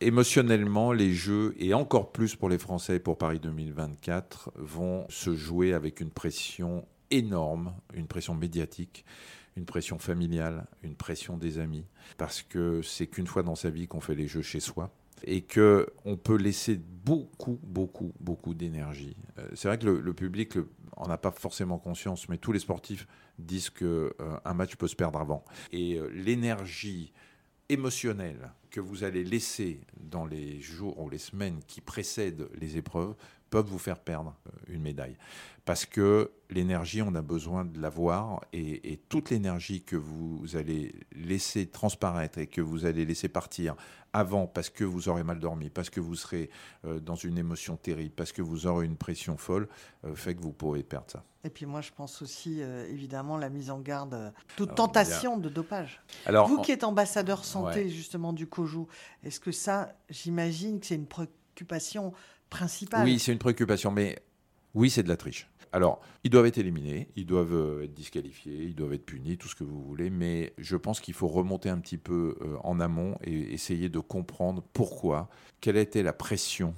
Émotionnellement, 0.00 0.92
les 0.92 1.12
Jeux, 1.12 1.54
et 1.58 1.72
encore 1.72 2.12
plus 2.12 2.36
pour 2.36 2.48
les 2.48 2.58
Français 2.58 2.98
pour 2.98 3.16
Paris 3.16 3.38
2024, 3.38 4.52
vont 4.56 5.06
se 5.08 5.34
jouer 5.34 5.72
avec 5.72 6.00
une 6.00 6.10
pression 6.10 6.84
énorme, 7.10 7.74
une 7.94 8.06
pression 8.06 8.34
médiatique 8.34 9.04
une 9.56 9.64
pression 9.64 9.98
familiale, 9.98 10.66
une 10.82 10.96
pression 10.96 11.36
des 11.36 11.58
amis, 11.58 11.86
parce 12.16 12.42
que 12.42 12.82
c'est 12.82 13.06
qu'une 13.06 13.26
fois 13.26 13.42
dans 13.42 13.54
sa 13.54 13.70
vie 13.70 13.86
qu'on 13.86 14.00
fait 14.00 14.14
les 14.14 14.26
jeux 14.26 14.42
chez 14.42 14.60
soi 14.60 14.90
et 15.22 15.42
que 15.42 15.88
on 16.04 16.16
peut 16.16 16.36
laisser 16.36 16.76
beaucoup, 16.76 17.58
beaucoup, 17.62 18.12
beaucoup 18.20 18.54
d'énergie. 18.54 19.16
Euh, 19.38 19.48
c'est 19.54 19.68
vrai 19.68 19.78
que 19.78 19.86
le, 19.86 20.14
public 20.14 20.58
en 20.96 21.10
a 21.10 21.18
pas 21.18 21.30
forcément 21.30 21.78
conscience, 21.78 22.28
mais 22.28 22.38
tous 22.38 22.52
les 22.52 22.58
sportifs 22.58 23.06
disent 23.38 23.70
que 23.70 24.14
euh, 24.20 24.36
un 24.44 24.54
match 24.54 24.76
peut 24.76 24.88
se 24.88 24.96
perdre 24.96 25.18
avant. 25.18 25.44
Et 25.72 25.94
euh, 25.94 26.08
l'énergie 26.08 27.12
émotionnelle 27.68 28.50
que 28.70 28.80
vous 28.80 29.04
allez 29.04 29.24
laisser 29.24 29.80
dans 29.96 30.26
les 30.26 30.60
jours 30.60 31.00
ou 31.00 31.08
les 31.08 31.18
semaines 31.18 31.60
qui 31.66 31.80
précèdent 31.80 32.48
les 32.60 32.76
épreuves 32.76 33.14
peuvent 33.54 33.70
vous 33.70 33.78
faire 33.78 34.00
perdre 34.00 34.34
une 34.66 34.82
médaille 34.82 35.16
parce 35.64 35.86
que 35.86 36.30
l'énergie, 36.50 37.00
on 37.00 37.14
a 37.14 37.22
besoin 37.22 37.64
de 37.64 37.80
l'avoir, 37.80 38.42
et, 38.52 38.92
et 38.92 38.96
toute 38.96 39.30
l'énergie 39.30 39.82
que 39.82 39.96
vous 39.96 40.44
allez 40.54 40.94
laisser 41.12 41.66
transparaître 41.66 42.38
et 42.38 42.46
que 42.46 42.60
vous 42.60 42.84
allez 42.84 43.06
laisser 43.06 43.28
partir 43.28 43.74
avant, 44.12 44.46
parce 44.46 44.68
que 44.68 44.84
vous 44.84 45.08
aurez 45.08 45.24
mal 45.24 45.40
dormi, 45.40 45.70
parce 45.70 45.90
que 45.90 46.00
vous 46.00 46.14
serez 46.14 46.50
euh, 46.84 47.00
dans 47.00 47.16
une 47.16 47.38
émotion 47.38 47.76
terrible, 47.76 48.14
parce 48.14 48.30
que 48.30 48.42
vous 48.42 48.66
aurez 48.66 48.84
une 48.84 48.96
pression 48.96 49.36
folle, 49.36 49.68
euh, 50.04 50.14
fait 50.14 50.34
que 50.34 50.42
vous 50.42 50.52
pourrez 50.52 50.82
perdre 50.82 51.10
ça. 51.10 51.24
Et 51.44 51.50
puis 51.50 51.66
moi, 51.66 51.80
je 51.80 51.90
pense 51.96 52.20
aussi, 52.20 52.58
euh, 52.60 52.86
évidemment, 52.88 53.38
la 53.38 53.48
mise 53.48 53.70
en 53.70 53.80
garde, 53.80 54.32
toute 54.56 54.74
tentation 54.74 55.38
de 55.38 55.48
dopage. 55.48 56.02
Alors, 56.26 56.46
vous 56.46 56.60
qui 56.60 56.72
êtes 56.72 56.84
ambassadeur 56.84 57.44
santé, 57.44 57.88
justement, 57.88 58.32
du 58.34 58.46
COJOU, 58.46 58.86
est-ce 59.24 59.40
que 59.40 59.50
ça, 59.50 59.94
j'imagine 60.10 60.78
que 60.78 60.86
c'est 60.86 60.94
une 60.94 61.06
préoccupation 61.06 62.12
Oui, 63.04 63.18
c'est 63.18 63.32
une 63.32 63.38
préoccupation, 63.38 63.90
mais 63.90 64.18
oui, 64.74 64.90
c'est 64.90 65.02
de 65.02 65.08
la 65.08 65.16
triche. 65.16 65.48
Alors, 65.74 66.00
ils 66.22 66.30
doivent 66.30 66.46
être 66.46 66.58
éliminés, 66.58 67.08
ils 67.16 67.26
doivent 67.26 67.52
euh, 67.52 67.82
être 67.82 67.94
disqualifiés, 67.94 68.62
ils 68.62 68.76
doivent 68.76 68.92
être 68.92 69.04
punis, 69.04 69.36
tout 69.36 69.48
ce 69.48 69.56
que 69.56 69.64
vous 69.64 69.82
voulez, 69.82 70.08
mais 70.08 70.52
je 70.56 70.76
pense 70.76 71.00
qu'il 71.00 71.14
faut 71.14 71.26
remonter 71.26 71.68
un 71.68 71.78
petit 71.78 71.98
peu 71.98 72.36
euh, 72.42 72.56
en 72.62 72.78
amont 72.78 73.18
et 73.24 73.52
essayer 73.52 73.88
de 73.88 73.98
comprendre 73.98 74.62
pourquoi, 74.72 75.28
quelle 75.60 75.76
était 75.76 76.04
la 76.04 76.12
pression 76.12 76.74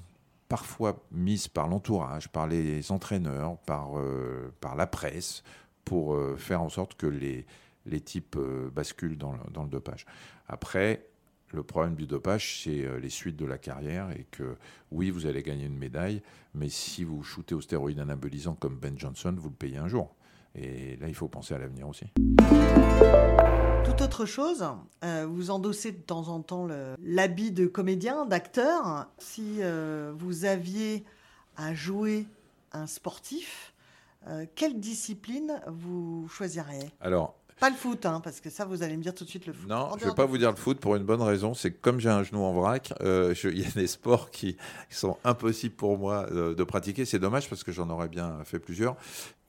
parfois 0.49 1.04
mise 1.12 1.47
par 1.47 1.68
l'entourage, 1.68 2.28
par 2.30 2.47
les 2.47 2.90
entraîneurs, 2.90 3.59
par, 3.66 3.99
euh, 3.99 4.50
par 4.62 4.76
la 4.76 4.87
presse, 4.87 5.42
pour 5.85 6.18
faire 6.37 6.62
en 6.62 6.68
sorte 6.68 6.95
que 6.95 7.06
les, 7.06 7.47
les 7.85 8.00
types 8.00 8.36
basculent 8.75 9.17
dans 9.17 9.36
dans 9.52 9.62
le 9.62 9.69
dopage. 9.69 10.04
Après, 10.49 11.06
le 11.52 11.63
problème 11.63 11.95
du 11.95 12.06
dopage, 12.06 12.63
c'est 12.63 12.85
euh, 12.85 12.99
les 12.99 13.11
suites 13.11 13.37
de 13.37 13.47
la 13.47 13.59
carrière 13.59 14.11
et 14.11 14.26
que 14.30 14.56
oui, 14.91 15.11
vous 15.11 15.26
allez 15.26 15.43
gagner 15.43 15.67
une 15.67 15.78
médaille, 15.78 16.23
mais 16.54 16.69
si 16.69 17.04
vous 17.04 17.23
shootez 17.23 17.54
au 17.54 17.61
stéroïde 17.61 18.00
anabolisant 18.00 18.54
comme 18.54 18.76
Ben 18.76 18.99
Johnson, 18.99 19.35
vous 19.37 19.49
le 19.49 19.54
payez 19.54 19.78
un 19.78 19.89
jour. 19.89 20.15
Et 20.54 20.97
là, 20.97 21.09
il 21.09 21.15
faut 21.15 21.28
penser 21.28 21.54
à 21.54 21.59
l'avenir 21.59 21.89
aussi. 21.89 22.06
Toute 23.85 24.00
autre 24.00 24.25
chose, 24.25 24.67
euh, 25.04 25.26
vous 25.28 25.50
endossez 25.50 25.93
de 25.93 26.00
temps 26.00 26.28
en 26.28 26.41
temps 26.41 26.67
l'habit 27.02 27.52
de 27.52 27.67
comédien, 27.67 28.26
d'acteur. 28.26 29.06
Si 29.19 29.59
euh, 29.61 30.13
vous 30.17 30.45
aviez 30.45 31.04
à 31.56 31.75
jouer 31.75 32.26
un 32.73 32.87
sportif, 32.87 33.73
quelle 34.56 34.80
discipline 34.80 35.63
vous 35.69 36.26
choisiriez? 36.28 36.91
Alors, 37.00 37.37
pas 37.58 37.71
le 37.71 37.76
foot, 37.76 38.04
hein, 38.04 38.21
parce 38.23 38.40
que 38.40 38.50
ça, 38.50 38.66
vous 38.66 38.82
allez 38.82 38.97
me 38.97 39.02
dire 39.02 39.14
tout 39.14 39.25
de 39.25 39.30
suite 39.30 39.47
le 39.47 39.54
foot. 39.54 39.69
Non, 39.69 39.92
je 39.99 40.04
ne 40.04 40.10
vais 40.10 40.14
pas 40.14 40.26
vous 40.26 40.36
dire 40.36 40.50
le 40.50 40.56
foot 40.56 40.78
pour 40.78 40.95
une 40.95 41.04
bonne 41.04 41.23
raison. 41.23 41.54
C'est 41.54 41.71
que 41.71 41.78
comme 41.80 42.00
j'ai 42.00 42.10
un 42.10 42.23
genou 42.23 42.42
en 42.42 42.52
vrac, 42.52 42.92
euh, 43.00 43.34
il 43.45 43.60
y 43.60 43.64
a 43.64 43.71
des 43.71 43.86
sports 43.86 44.30
qui, 44.30 44.56
sont 44.90 45.16
impossibles 45.25 45.75
pour 45.75 45.97
moi 45.97 46.26
euh, 46.32 46.54
de 46.54 46.64
pratiquer. 46.64 47.06
C'est 47.06 47.19
dommage 47.19 47.49
parce 47.49 47.64
que 47.64 47.73
j'en 47.73 47.88
aurais 47.88 48.08
bien 48.08 48.38
fait 48.45 48.58
plusieurs. 48.58 48.97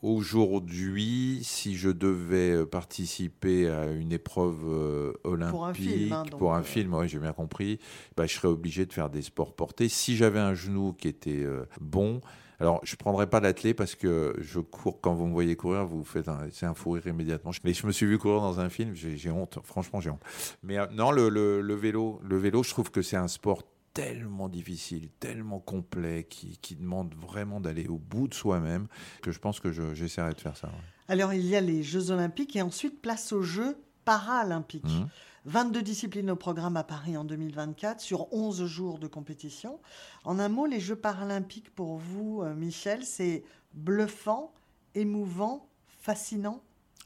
Aujourd'hui, 0.01 1.41
si 1.43 1.75
je 1.75 1.89
devais 1.89 2.51
euh, 2.51 2.65
participer 2.65 3.67
à 3.69 3.91
une 3.91 4.13
épreuve 4.13 5.15
olympique, 5.25 5.51
pour 5.51 5.65
un 5.65 5.73
film, 5.73 6.13
hein, 6.13 6.23
pour 6.29 6.53
un 6.53 6.63
film 6.63 6.93
oui, 6.93 7.09
j'ai 7.09 7.19
bien 7.19 7.33
compris, 7.33 7.79
bah, 8.15 8.25
je 8.25 8.33
serais 8.33 8.47
obligé 8.47 8.85
de 8.85 8.93
faire 8.93 9.09
des 9.09 9.21
sports 9.21 9.53
portés. 9.53 9.89
Si 9.89 10.15
j'avais 10.15 10.39
un 10.39 10.53
genou 10.53 10.93
qui 10.93 11.09
était 11.09 11.45
bon, 11.81 12.21
alors, 12.59 12.79
je 12.83 12.93
ne 12.93 12.97
prendrai 12.97 13.29
pas 13.29 13.39
l'athlé 13.39 13.73
parce 13.73 13.95
que 13.95 14.35
je 14.39 14.59
cours, 14.59 14.99
quand 14.99 15.13
vous 15.13 15.27
me 15.27 15.33
voyez 15.33 15.55
courir, 15.55 15.85
vous 15.85 16.03
faites 16.03 16.27
un, 16.27 16.47
c'est 16.51 16.65
un 16.65 16.73
fou 16.73 16.91
rire 16.91 17.05
immédiatement. 17.05 17.51
Mais 17.63 17.73
je 17.73 17.85
me 17.85 17.91
suis 17.91 18.07
vu 18.07 18.17
courir 18.17 18.41
dans 18.41 18.59
un 18.59 18.69
film, 18.69 18.95
j'ai, 18.95 19.29
honte, 19.29 19.59
franchement, 19.63 20.01
j'ai 20.01 20.09
honte. 20.09 20.21
Mais 20.63 20.79
euh, 20.79 20.87
non, 20.91 21.11
le, 21.11 21.29
le, 21.29 21.75
vélo, 21.75 22.19
le 22.23 22.37
vélo, 22.37 22.63
je 22.63 22.71
trouve 22.71 22.89
que 22.89 23.03
c'est 23.03 23.17
un 23.17 23.27
sport 23.27 23.61
tellement 23.93 24.49
difficile, 24.49 25.09
tellement 25.19 25.59
complet, 25.59 26.25
qui, 26.27 26.57
qui 26.57 26.75
demande 26.75 27.13
vraiment 27.15 27.59
d'aller 27.59 27.87
au 27.87 27.97
bout 27.97 28.27
de 28.27 28.33
soi-même, 28.33 28.87
que 29.21 29.31
je 29.31 29.39
pense 29.39 29.59
que 29.59 29.71
j'essaierai 29.93 30.33
de 30.33 30.41
faire 30.41 30.57
ça. 30.57 30.69
Alors, 31.07 31.33
il 31.33 31.45
y 31.45 31.55
a 31.55 31.61
les 31.61 31.83
Jeux 31.83 32.09
Olympiques 32.09 32.55
et 32.55 32.61
ensuite 32.61 33.01
place 33.01 33.31
aux 33.33 33.43
Jeux 33.43 33.77
Paralympiques. 34.03 34.83
Mmh. 34.83 35.07
22 35.47 35.81
disciplines 35.81 36.29
au 36.29 36.35
programme 36.35 36.75
à 36.75 36.83
Paris 36.83 37.15
en 37.15 37.23
2024 37.23 38.01
sur 38.01 38.31
11 38.33 38.65
jours 38.65 38.99
de 38.99 39.07
compétition. 39.07 39.79
En 40.25 40.39
un 40.39 40.49
mot, 40.49 40.65
les 40.65 40.81
Jeux 40.81 40.97
paralympiques 40.97 41.73
pour 41.73 41.95
vous, 41.95 42.41
euh, 42.43 42.53
Michel, 42.53 43.05
c'est 43.05 43.45
bluffant, 43.73 44.53
émouvant, 44.93 45.69
fascinant? 46.01 46.61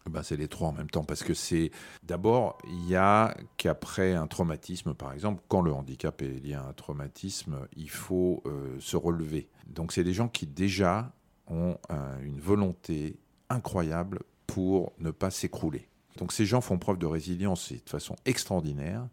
Ben, 0.10 0.24
c'est 0.24 0.38
les 0.38 0.48
trois 0.48 0.70
en 0.70 0.72
même 0.72 0.90
temps 0.90 1.04
parce 1.04 1.22
que 1.22 1.36
c'est 1.36 1.70
d'abord 2.02 2.58
il 2.68 2.90
y 2.90 2.96
a 2.96 3.38
qu'après 3.58 4.16
un 4.16 4.26
traumatisme 4.26 4.96
par 4.96 5.14
exemple 5.14 5.44
quand 5.48 5.62
le 5.62 5.72
handicap 5.72 6.24
est 6.24 6.44
lié 6.44 6.56
à 6.56 6.64
un 6.64 6.74
traumatisme 6.74 7.68
il 7.78 7.92
faut 7.92 8.42
euh, 8.48 8.80
se 8.80 8.98
relever. 8.98 9.48
Donc 9.68 9.92
c'est 9.92 10.04
des 10.04 10.14
gens 10.14 10.28
qui 10.28 10.48
déjà 10.48 11.14
ont 11.46 11.78
une 12.24 12.40
volonté 12.40 13.20
incroyable 13.50 14.22
pour 14.48 14.94
ne 14.98 15.12
pas 15.12 15.30
s'écrouler 15.30 15.91
donc 16.18 16.32
ces 16.32 16.46
gens 16.46 16.62
font 16.62 16.78
preuve 16.78 16.98
de 16.98 17.06
résilience 17.06 17.72
de 17.72 17.90
façon 17.90 18.16
extraordinaire. 18.26 19.08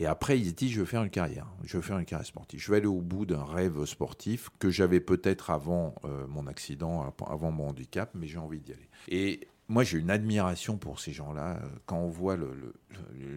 Et 0.00 0.06
après, 0.06 0.38
ils 0.38 0.48
se 0.48 0.54
disent, 0.54 0.72
je 0.72 0.80
veux 0.80 0.86
faire 0.86 1.04
une 1.04 1.10
carrière, 1.10 1.46
je 1.62 1.76
veux 1.76 1.82
faire 1.82 1.98
une 1.98 2.04
carrière 2.04 2.26
sportive. 2.26 2.60
Je 2.60 2.70
vais 2.70 2.78
aller 2.78 2.86
au 2.86 3.00
bout 3.00 3.26
d'un 3.26 3.44
rêve 3.44 3.84
sportif 3.84 4.50
que 4.58 4.68
j'avais 4.68 4.98
peut-être 4.98 5.50
avant 5.50 5.94
euh, 6.04 6.26
mon 6.26 6.48
accident, 6.48 7.14
avant 7.28 7.52
mon 7.52 7.68
handicap, 7.68 8.10
mais 8.14 8.26
j'ai 8.26 8.38
envie 8.38 8.58
d'y 8.58 8.72
aller. 8.72 8.88
Et 9.08 9.46
moi, 9.68 9.82
j'ai 9.82 9.98
une 9.98 10.10
admiration 10.10 10.76
pour 10.76 11.00
ces 11.00 11.12
gens-là. 11.12 11.58
Quand 11.86 11.96
on 11.96 12.10
voit 12.10 12.36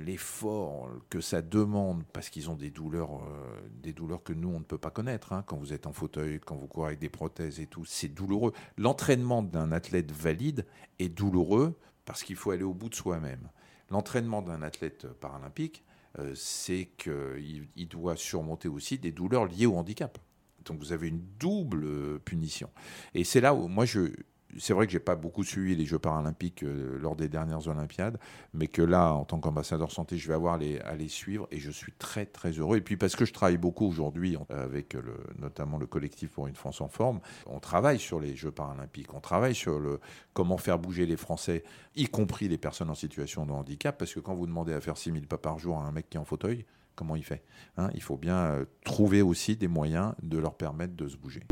l'effort 0.06 0.90
que 1.10 1.22
ça 1.22 1.42
demande, 1.42 2.04
parce 2.12 2.30
qu'ils 2.30 2.50
ont 2.50 2.56
des 2.56 2.70
douleurs, 2.70 3.24
euh, 3.24 3.70
des 3.82 3.94
douleurs 3.94 4.24
que 4.24 4.34
nous, 4.34 4.50
on 4.50 4.60
ne 4.60 4.66
peut 4.66 4.78
pas 4.78 4.92
connaître. 4.92 5.32
Hein. 5.32 5.44
quand 5.48 5.56
vous 5.56 5.72
êtes 5.72 5.88
en 5.88 5.94
fauteuil, 5.94 6.42
quand 6.42 6.56
vous 6.56 6.68
courez 6.68 6.88
avec 6.88 7.00
des 7.00 7.10
prothèses 7.10 7.62
et 7.62 7.68
tout, 7.68 7.86
c'est 7.86 8.10
douloureux. 8.10 8.52
L'entraînement 8.78 9.42
d'un 9.42 9.72
athlète 9.72 10.12
valide 10.12 10.66
est 11.00 11.10
douloureux 11.10 11.80
parce 12.04 12.24
qu'il 12.24 12.36
faut 12.36 12.52
aller 12.52 12.64
au 12.64 12.74
bout 12.74 12.90
de 12.90 12.96
soi-même. 12.96 13.50
L'entraînement 13.90 14.42
d'un 14.42 14.62
athlète 14.64 15.08
paralympique, 15.08 15.86
euh, 16.20 16.34
c'est 16.36 16.90
qu'il 16.98 17.70
il 17.78 17.88
doit 17.88 18.18
surmonter 18.18 18.68
aussi 18.68 18.98
des 18.98 19.14
douleurs 19.14 19.46
liées 19.46 19.66
au 19.66 19.78
handicap. 19.78 20.18
Donc 20.66 20.80
vous 20.80 20.92
avez 20.92 21.08
une 21.08 21.24
double 21.40 22.20
punition. 22.20 22.70
Et 23.14 23.24
c'est 23.24 23.40
là 23.40 23.54
où 23.54 23.70
moi 23.70 23.86
je, 23.86 24.10
c'est 24.58 24.74
vrai 24.74 24.86
que 24.86 24.92
j'ai 24.92 25.00
pas 25.00 25.16
beaucoup 25.16 25.44
suivi 25.44 25.76
les 25.76 25.86
Jeux 25.86 26.00
paralympiques 26.00 26.64
euh, 26.64 26.98
lors 27.00 27.16
des 27.16 27.28
dernières 27.28 27.68
Olympiades, 27.68 28.18
mais 28.54 28.68
que 28.68 28.82
là, 28.82 29.14
en 29.14 29.26
tant 29.26 29.40
qu'ambassadeur 29.40 29.92
santé, 29.92 30.18
je 30.18 30.28
vais 30.28 30.34
avoir 30.34 30.58
les, 30.58 30.80
à 30.80 30.96
les 30.96 31.08
suivre 31.08 31.48
et 31.52 31.60
je 31.60 31.72
suis 31.72 31.92
très 31.94 32.26
très 32.26 32.52
heureux. 32.52 32.78
Et 32.78 32.82
puis 32.82 32.98
parce 32.98 33.16
que 33.16 33.26
je 33.26 33.34
travaille 33.34 33.58
beaucoup 33.58 33.86
aujourd'hui 33.86 34.38
avec 34.50 34.94
le, 34.94 35.18
notamment 35.40 35.78
le 35.78 35.86
collectif 35.86 36.32
pour 36.32 36.48
une 36.48 36.56
France 36.56 36.82
en 36.82 36.88
forme, 36.88 37.20
on 37.46 37.60
travaille 37.60 38.00
sur 38.00 38.20
les 38.20 38.36
Jeux 38.36 38.52
paralympiques, 38.52 39.14
on 39.14 39.20
travaille 39.20 39.56
sur 39.56 39.80
le 39.80 40.00
comment 40.34 40.58
faire 40.58 40.80
bouger 40.80 41.06
les 41.06 41.18
Français, 41.18 41.64
y 41.96 42.06
compris 42.06 42.48
les 42.48 42.58
personnes 42.58 42.90
en 42.90 42.96
situation 42.96 43.46
de 43.46 43.52
handicap, 43.52 43.98
parce 43.98 44.14
que 44.14 44.20
quand 44.20 44.36
vous 44.36 44.48
demandez 44.48 44.74
à 44.74 44.82
faire 44.82 44.98
6000 44.98 45.28
pas 45.28 45.38
par 45.38 45.60
jour 45.60 45.80
à 45.80 45.86
un 45.86 45.92
mec 45.92 46.10
qui 46.10 46.18
est 46.18 46.20
en 46.20 46.26
fauteuil, 46.26 46.66
comment 46.96 47.16
il 47.16 47.24
fait 47.24 47.44
hein? 47.78 47.90
Il 47.94 48.02
faut 48.02 48.18
bien 48.18 48.38
euh, 48.38 48.66
trouver 48.84 49.22
aussi 49.22 49.56
des 49.56 49.68
moyens 49.68 50.14
de 50.22 50.38
leur 50.38 50.56
permettre 50.56 50.96
de 50.96 51.08
se 51.08 51.18
bouger. 51.18 51.44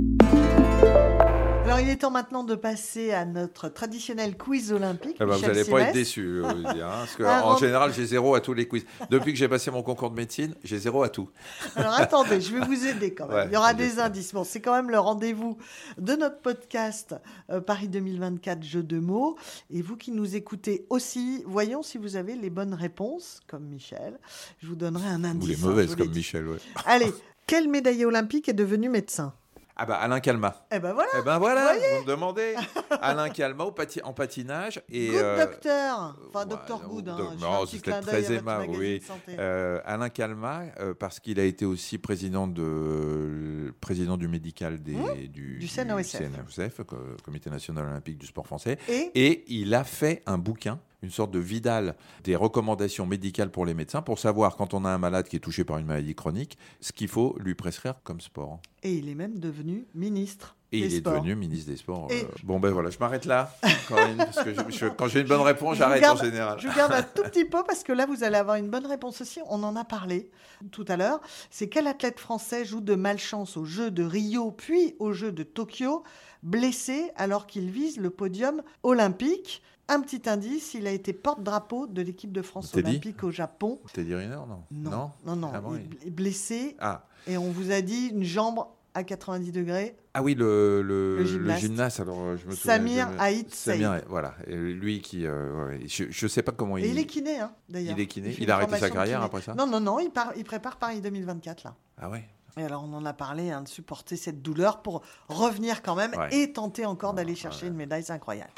Alors, 1.66 1.80
il 1.80 1.90
est 1.90 1.96
temps 1.96 2.12
maintenant 2.12 2.44
de 2.44 2.54
passer 2.54 3.12
à 3.12 3.26
notre 3.26 3.70
traditionnel 3.70 4.38
quiz 4.38 4.72
olympique. 4.72 5.18
Eh 5.20 5.26
ben, 5.26 5.36
vous 5.36 5.42
n'allez 5.42 5.66
pas 5.66 5.82
être 5.82 5.94
déçu, 5.94 6.44
hein, 6.46 6.64
parce 6.80 7.16
que, 7.16 7.24
en 7.24 7.58
général, 7.58 7.92
j'ai 7.92 8.06
zéro 8.06 8.36
à 8.36 8.40
tous 8.40 8.54
les 8.54 8.68
quiz. 8.68 8.86
Depuis 9.10 9.34
que 9.34 9.40
j'ai 9.40 9.48
passé 9.48 9.72
mon 9.72 9.82
concours 9.82 10.12
de 10.12 10.16
médecine, 10.16 10.54
j'ai 10.64 10.78
zéro 10.78 11.02
à 11.02 11.10
tout. 11.10 11.28
Alors, 11.76 11.94
attendez, 11.94 12.40
je 12.40 12.56
vais 12.56 12.64
vous 12.64 12.86
aider 12.86 13.16
quand 13.16 13.28
même. 13.28 13.50
il 13.50 13.56
y 13.56 13.58
aura 13.58 13.74
des 13.74 13.98
indices. 13.98 14.32
Bon, 14.32 14.44
c'est 14.44 14.62
quand 14.62 14.74
même 14.74 14.92
le 14.92 15.00
rendez-vous 15.00 15.58
de 15.98 16.14
notre 16.14 16.38
podcast 16.38 17.16
euh, 17.50 17.62
Paris 17.62 17.88
2024 17.88 18.62
Jeux 18.62 18.84
de 18.84 19.00
mots. 19.00 19.36
Et 19.72 19.82
vous 19.82 19.98
qui 19.98 20.12
nous 20.12 20.36
écoutez 20.36 20.86
aussi, 20.92 21.42
voyons 21.48 21.82
si 21.82 21.98
vous 21.98 22.16
avez 22.16 22.36
les 22.36 22.52
bonnes 22.52 22.76
réponses, 22.76 23.40
comme 23.48 23.64
Michel. 23.64 24.20
Je 24.62 24.68
vous 24.68 24.76
donnerai 24.76 25.08
un 25.08 25.24
indice. 25.24 25.44
Ou 25.44 25.52
les 25.52 25.58
mauvaises, 25.58 25.96
comme 25.96 26.12
Michel, 26.12 26.48
ouais. 26.48 26.60
Allez, 26.86 27.12
quel 27.48 27.68
médaillé 27.68 28.06
olympique 28.06 28.50
est 28.50 28.54
devenu 28.54 28.88
médecin? 28.88 29.34
Ah 29.78 29.86
bah 29.86 29.96
Alain 29.96 30.22
Calma. 30.22 30.56
Eh 30.72 30.80
ben 30.80 30.94
voilà. 30.94 31.10
Eh 31.20 31.22
ben 31.22 31.38
voilà, 31.38 31.74
vous, 31.74 32.04
me 32.04 32.08
demandez. 32.08 32.56
Alain 33.02 33.30
Calma 33.30 33.66
en 33.66 34.14
patinage 34.14 34.82
et. 34.90 35.08
Good 35.08 35.16
euh, 35.18 35.46
docteur. 35.46 36.16
Enfin 36.30 36.46
docteur 36.46 36.82
Good. 36.88 37.10
Hein, 37.10 37.36
non, 37.40 37.66
c'était 37.66 38.00
très 38.00 38.34
aimable. 38.34 38.68
Oui. 38.70 39.02
Euh, 39.30 39.82
Alain 39.84 40.10
Calma 40.10 40.64
euh, 40.80 40.94
parce 40.94 41.20
qu'il 41.20 41.42
a 41.42 41.44
été 41.44 41.66
aussi 41.66 41.98
président 41.98 42.48
de 42.48 43.74
président 43.82 44.16
du 44.16 44.30
médical 44.30 44.82
des, 44.82 44.94
mmh. 44.94 45.28
du, 45.28 45.58
du 45.60 45.68
CNOSF, 45.68 46.82
Comité 47.24 47.50
national 47.50 47.86
olympique 47.86 48.18
du 48.18 48.28
sport 48.28 48.48
français, 48.48 48.78
et, 48.88 49.12
et 49.14 49.44
il 49.48 49.74
a 49.74 49.84
fait 49.84 50.24
un 50.26 50.38
bouquin 50.38 50.80
une 51.06 51.12
sorte 51.12 51.32
de 51.32 51.40
Vidal 51.40 51.96
des 52.24 52.36
recommandations 52.36 53.06
médicales 53.06 53.52
pour 53.52 53.66
les 53.66 53.76
médecins 53.76 54.02
pour 54.02 54.18
savoir 54.18 54.56
quand 54.56 54.74
on 54.74 54.86
a 54.86 54.90
un 54.90 54.98
malade 54.98 55.28
qui 55.28 55.36
est 55.36 55.40
touché 55.40 55.64
par 55.64 55.78
une 55.78 55.86
maladie 55.86 56.16
chronique, 56.16 56.58
ce 56.82 56.92
qu'il 56.92 57.08
faut 57.08 57.38
lui 57.40 57.54
prescrire 57.54 57.96
comme 58.04 58.20
sport. 58.20 58.60
Et 58.82 58.94
il 58.94 59.08
est 59.08 59.16
même 59.16 59.40
devenu 59.40 59.86
ministre. 59.94 60.56
Et 60.72 60.80
il 60.80 60.94
est 60.96 61.02
devenu 61.02 61.36
ministre 61.36 61.70
des 61.70 61.78
Sports. 61.78 62.08
Euh, 62.12 62.24
bon, 62.44 62.60
ben 62.60 62.72
voilà, 62.72 62.90
je 62.90 62.98
m'arrête 62.98 63.26
là, 63.26 63.56
parce 63.62 64.44
que 64.44 64.88
quand 64.98 65.08
j'ai 65.08 65.22
une 65.22 65.28
bonne 65.28 65.42
réponse, 65.42 65.78
j'arrête 65.78 66.04
en 66.04 66.16
général. 66.16 66.60
Je 66.60 66.68
garde 66.76 66.92
un 66.92 67.04
tout 67.16 67.22
petit 67.24 67.46
peu, 67.46 67.64
parce 67.64 67.84
que 67.84 67.94
là, 67.94 68.08
vous 68.08 68.24
allez 68.24 68.38
avoir 68.38 68.58
une 68.58 68.70
bonne 68.70 68.88
réponse 68.88 69.22
aussi. 69.22 69.40
On 69.48 69.64
en 69.64 69.76
a 69.76 69.86
parlé 69.86 70.30
tout 70.72 70.86
à 70.88 70.98
l'heure. 70.98 71.22
C'est 71.52 71.70
quel 71.70 71.88
athlète 71.88 72.20
français 72.20 72.66
joue 72.66 72.82
de 72.82 72.96
malchance 72.96 73.58
aux 73.58 73.66
Jeux 73.66 73.92
de 73.92 74.04
Rio, 74.04 74.52
puis 74.52 74.96
aux 75.00 75.14
Jeux 75.14 75.32
de 75.32 75.44
Tokyo, 75.44 76.04
blessé 76.42 77.12
alors 77.16 77.46
qu'il 77.46 77.70
vise 77.70 77.98
le 77.98 78.10
podium 78.10 78.62
olympique? 78.84 79.62
Un 79.88 80.02
petit 80.02 80.28
indice, 80.28 80.74
il 80.74 80.88
a 80.88 80.92
été 80.92 81.14
porte-drapeau 81.14 81.88
de 81.88 82.02
l'équipe 82.02 82.32
de 82.32 82.42
France 82.42 82.74
olympique 82.76 83.24
au 83.24 83.32
Japon. 83.32 83.80
Teddy 83.94 84.16
Riner, 84.16 84.36
non 84.48 84.64
Non, 84.72 85.12
non, 85.26 85.36
non. 85.36 85.52
Ah 85.54 85.62
il 86.02 86.08
est 86.08 86.12
blessé. 86.12 86.76
Ah. 86.80 87.06
Et 87.28 87.38
on 87.38 87.52
vous 87.52 87.72
a 87.72 87.82
dit 87.82 88.08
une 88.08 88.24
jambe 88.24 88.66
à 88.96 89.04
90 89.04 89.52
degrés. 89.52 89.96
Ah 90.14 90.24
oui, 90.24 90.34
le, 90.34 90.82
le, 90.82 91.24
gymnaste. 91.26 92.00
alors 92.00 92.20
euh, 92.22 92.38
je 92.38 92.48
me 92.48 92.56
Samir 92.56 93.10
Haït 93.20 93.54
Samir, 93.54 94.02
voilà. 94.08 94.34
Et 94.48 94.56
lui 94.56 95.02
qui. 95.02 95.28
Euh, 95.28 95.78
je 95.88 96.26
ne 96.26 96.30
sais 96.30 96.42
pas 96.42 96.54
comment 96.54 96.78
il. 96.78 96.86
Et 96.86 96.90
il 96.90 96.98
est 96.98 97.06
kiné, 97.06 97.40
hein, 97.40 97.52
d'ailleurs. 97.68 97.96
Il 97.98 98.02
est 98.02 98.08
kiné. 98.08 98.36
Il, 98.40 98.50
a 98.50 98.56
arrêté 98.56 98.78
sa 98.78 98.90
carrière 98.90 99.22
après 99.22 99.42
ça 99.42 99.54
Non, 99.54 99.68
non, 99.68 99.82
non. 99.82 100.00
Il, 100.00 100.10
part, 100.10 100.32
il 100.38 100.46
prépare 100.46 100.78
Paris 100.78 101.02
2024, 101.02 101.64
là. 101.66 101.76
Ah 101.98 102.10
ouais 102.10 102.24
et 102.58 102.64
alors, 102.64 102.86
on 102.86 102.94
en 102.94 103.06
a 103.06 103.12
parlé, 103.12 103.52
hein, 103.52 103.64
de 103.64 103.68
supporter 103.68 104.16
cette 104.16 104.42
douleur 104.42 104.82
pour 104.82 105.02
revenir 105.28 105.82
quand 105.82 105.96
même 105.96 106.14
et 106.32 106.54
tenter 106.54 106.86
encore 106.86 107.14
d'aller 107.14 107.36
chercher 107.36 107.68
une 107.68 107.74
médaille 107.74 108.06
incroyable. 108.10 108.52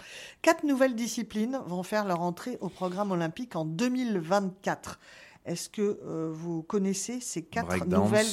Quatre 0.44 0.64
nouvelles 0.64 0.94
disciplines 0.94 1.60
vont 1.66 1.82
faire 1.82 2.06
leur 2.06 2.22
entrée 2.22 2.60
au 2.62 2.70
programme 2.70 3.12
olympique 3.12 3.56
en 3.56 3.66
2024. 3.66 5.00
Est-ce 5.46 5.70
que 5.70 6.00
euh, 6.06 6.30
vous 6.32 6.62
connaissez 6.62 7.20
ces 7.22 7.42
quatre 7.42 7.86
nouvelles? 7.88 8.28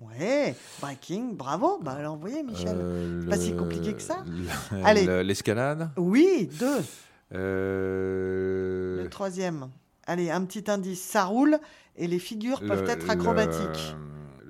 Ouais, 0.00 0.54
breaking, 0.80 1.34
bravo. 1.34 1.78
Bah 1.82 1.92
alors, 1.92 2.14
vous 2.14 2.20
voyez, 2.20 2.42
Michel, 2.42 2.76
euh, 2.80 3.28
pas 3.28 3.36
si 3.36 3.54
compliqué 3.54 3.94
que 3.94 4.02
ça. 4.02 4.24
Allez, 4.84 5.24
l'escalade? 5.24 5.90
Oui, 5.96 6.48
deux. 6.58 6.82
Euh, 7.34 9.02
le 9.02 9.10
troisième. 9.10 9.70
Allez, 10.06 10.30
un 10.30 10.44
petit 10.44 10.70
indice. 10.70 11.02
Ça 11.02 11.24
roule 11.24 11.58
et 11.96 12.06
les 12.06 12.18
figures 12.18 12.60
peuvent 12.60 12.88
être 12.88 13.10
acrobatiques 13.10 13.94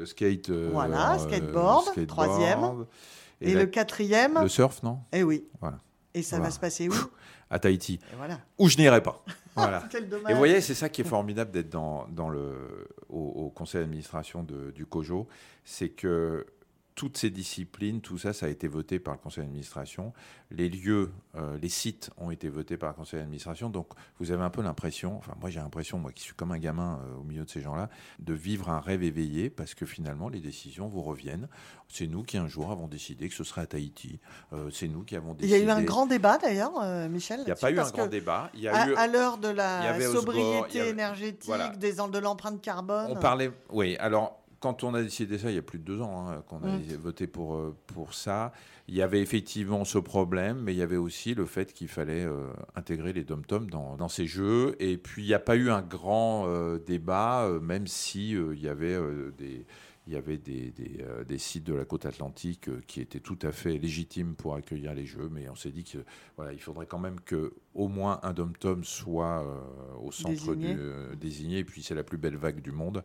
le 0.00 0.06
skate. 0.06 0.50
Euh, 0.50 0.70
voilà, 0.72 1.18
skateboard, 1.18 2.06
troisième. 2.06 2.86
Et, 3.40 3.54
le 3.54 3.66
quatrième. 3.66 4.38
Le 4.42 4.48
surf, 4.48 4.82
non? 4.82 4.98
Eh 5.12 5.22
oui. 5.22 5.44
Voilà. 5.60 5.78
Et 6.12 6.22
ça 6.22 6.40
va 6.40 6.50
se 6.50 6.58
passer 6.58 6.88
où? 6.88 6.94
À 7.48 7.58
Tahiti. 7.58 8.00
Et 8.12 8.16
voilà. 8.16 8.38
Où 8.58 8.68
je 8.68 8.76
n'irai 8.76 9.02
pas. 9.02 9.22
Voilà. 9.56 9.82
Quel 9.90 10.08
dommage. 10.08 10.30
Et 10.30 10.32
vous 10.32 10.38
voyez, 10.38 10.60
c'est 10.60 10.76
ça 10.76 10.88
qui 10.88 11.00
est 11.00 11.04
formidable 11.04 11.50
d'être 11.50 11.68
dans, 11.68 12.06
dans 12.08 12.30
le, 12.30 12.86
au, 13.08 13.50
conseil 13.50 13.80
d'administration 13.80 14.44
du 14.44 14.86
COJO, 14.86 15.26
c'est 15.64 15.88
que 15.88 16.46
toutes 17.00 17.16
ces 17.16 17.30
disciplines, 17.30 18.02
tout 18.02 18.18
ça, 18.18 18.34
ça 18.34 18.44
a 18.44 18.50
été 18.50 18.68
voté 18.68 18.98
par 18.98 19.14
le 19.14 19.20
conseil 19.20 19.42
d'administration. 19.44 20.12
Les 20.50 20.68
lieux, 20.68 21.10
euh, 21.34 21.56
les 21.56 21.70
sites 21.70 22.10
ont 22.18 22.30
été 22.30 22.50
votés 22.50 22.76
par 22.76 22.90
le 22.90 22.94
conseil 22.94 23.20
d'administration. 23.20 23.70
Donc, 23.70 23.86
vous 24.18 24.32
avez 24.32 24.42
un 24.42 24.50
peu 24.50 24.60
l'impression, 24.60 25.16
enfin, 25.16 25.32
moi 25.40 25.48
j'ai 25.48 25.60
l'impression, 25.60 25.96
moi 25.96 26.12
qui 26.12 26.22
suis 26.22 26.34
comme 26.34 26.52
un 26.52 26.58
gamin 26.58 27.00
euh, 27.02 27.20
au 27.20 27.22
milieu 27.22 27.42
de 27.46 27.48
ces 27.48 27.62
gens-là, 27.62 27.88
de 28.18 28.34
vivre 28.34 28.68
un 28.68 28.80
rêve 28.80 29.02
éveillé 29.02 29.48
parce 29.48 29.72
que 29.72 29.86
finalement, 29.86 30.28
les 30.28 30.40
décisions 30.40 30.88
vous 30.88 31.00
reviennent. 31.00 31.48
C'est 31.88 32.06
nous 32.06 32.22
qui 32.22 32.36
un 32.36 32.48
jour 32.48 32.70
avons 32.70 32.86
décidé 32.86 33.30
que 33.30 33.34
ce 33.34 33.44
serait 33.44 33.62
à 33.62 33.66
Tahiti. 33.66 34.20
Euh, 34.52 34.68
c'est 34.70 34.86
nous 34.86 35.02
qui 35.02 35.16
avons 35.16 35.32
décidé. 35.32 35.56
Il 35.56 35.58
y 35.58 35.62
a 35.62 35.64
eu 35.64 35.70
un 35.70 35.82
grand 35.82 36.04
débat 36.04 36.36
d'ailleurs, 36.36 36.72
Michel. 37.08 37.40
Il 37.40 37.46
n'y 37.46 37.50
a 37.50 37.56
pas 37.56 37.70
eu 37.70 37.78
un 37.78 37.90
grand 37.90 38.08
débat. 38.08 38.50
Il 38.52 38.60
y 38.60 38.68
a 38.68 38.76
à, 38.76 38.88
eu... 38.90 38.94
à 38.94 39.06
l'heure 39.06 39.38
de 39.38 39.48
la 39.48 39.98
sobriété 40.02 40.86
énergétique, 40.88 41.50
des, 41.78 41.94
de 41.94 42.18
l'empreinte 42.18 42.60
carbone. 42.60 43.06
On 43.08 43.16
parlait, 43.16 43.50
oui, 43.70 43.96
alors 43.96 44.39
quand 44.60 44.84
on 44.84 44.94
a 44.94 45.02
décidé 45.02 45.38
ça, 45.38 45.50
il 45.50 45.54
y 45.54 45.58
a 45.58 45.62
plus 45.62 45.78
de 45.78 45.84
deux 45.84 46.02
ans 46.02 46.28
hein, 46.28 46.44
qu'on 46.46 46.62
a 46.62 46.68
mm. 46.68 46.96
voté 47.00 47.26
pour, 47.26 47.54
euh, 47.54 47.74
pour 47.86 48.12
ça, 48.12 48.52
il 48.88 48.94
y 48.94 49.02
avait 49.02 49.20
effectivement 49.20 49.84
ce 49.84 49.98
problème, 49.98 50.60
mais 50.62 50.74
il 50.74 50.78
y 50.78 50.82
avait 50.82 50.96
aussi 50.98 51.34
le 51.34 51.46
fait 51.46 51.72
qu'il 51.72 51.88
fallait 51.88 52.24
euh, 52.24 52.46
intégrer 52.76 53.14
les 53.14 53.24
dom-toms 53.24 53.66
dans, 53.70 53.96
dans, 53.96 54.08
ces 54.08 54.26
jeux. 54.26 54.76
Et 54.78 54.98
puis, 54.98 55.22
il 55.22 55.26
n'y 55.26 55.34
a 55.34 55.38
pas 55.38 55.56
eu 55.56 55.70
un 55.70 55.80
grand 55.80 56.44
euh, 56.46 56.78
débat, 56.78 57.48
même 57.62 57.86
si 57.86 58.32
il 58.32 58.60
y 58.60 58.68
avait 58.68 58.98
des 59.38 59.64
il 60.10 60.14
y 60.14 60.16
avait 60.16 60.38
des, 60.38 60.72
euh, 61.00 61.22
des, 61.22 61.38
sites 61.38 61.64
de 61.64 61.72
la 61.72 61.84
côte 61.84 62.04
atlantique 62.04 62.68
euh, 62.68 62.80
qui 62.88 63.00
étaient 63.00 63.20
tout 63.20 63.38
à 63.42 63.52
fait 63.52 63.78
légitimes 63.78 64.34
pour 64.34 64.56
accueillir 64.56 64.92
les 64.92 65.06
Jeux, 65.06 65.28
mais 65.30 65.48
on 65.48 65.54
s'est 65.54 65.70
dit 65.70 65.84
qu'il 65.84 66.04
voilà, 66.36 66.52
il 66.52 66.60
faudrait 66.60 66.86
quand 66.86 66.98
même 66.98 67.20
que 67.20 67.54
au 67.74 67.86
moins 67.86 68.18
un 68.24 68.32
dom-tom 68.32 68.82
soit 68.82 69.44
euh, 69.44 69.94
au 70.02 70.10
centre 70.10 70.54
désigné. 70.54 70.74
Du, 70.74 71.16
désigné, 71.16 71.58
et 71.58 71.64
puis 71.64 71.84
c'est 71.84 71.94
la 71.94 72.02
plus 72.02 72.18
belle 72.18 72.36
vague 72.36 72.60
du 72.60 72.72
monde. 72.72 73.04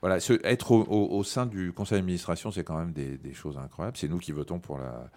Voilà, 0.00 0.18
être 0.44 0.72
au, 0.72 0.84
au, 0.88 1.22
sein 1.22 1.44
du 1.44 1.72
conseil 1.72 1.98
d'administration, 1.98 2.50
c'est 2.50 2.64
quand 2.64 2.78
même 2.78 2.92
des, 2.92 3.18
des 3.18 3.34
choses 3.34 3.58
incroyables. 3.58 3.98
C'est 3.98 4.08
nous 4.08 4.18
qui 4.18 4.32
votons 4.32 4.58
pour 4.58 4.78
la 4.78 5.10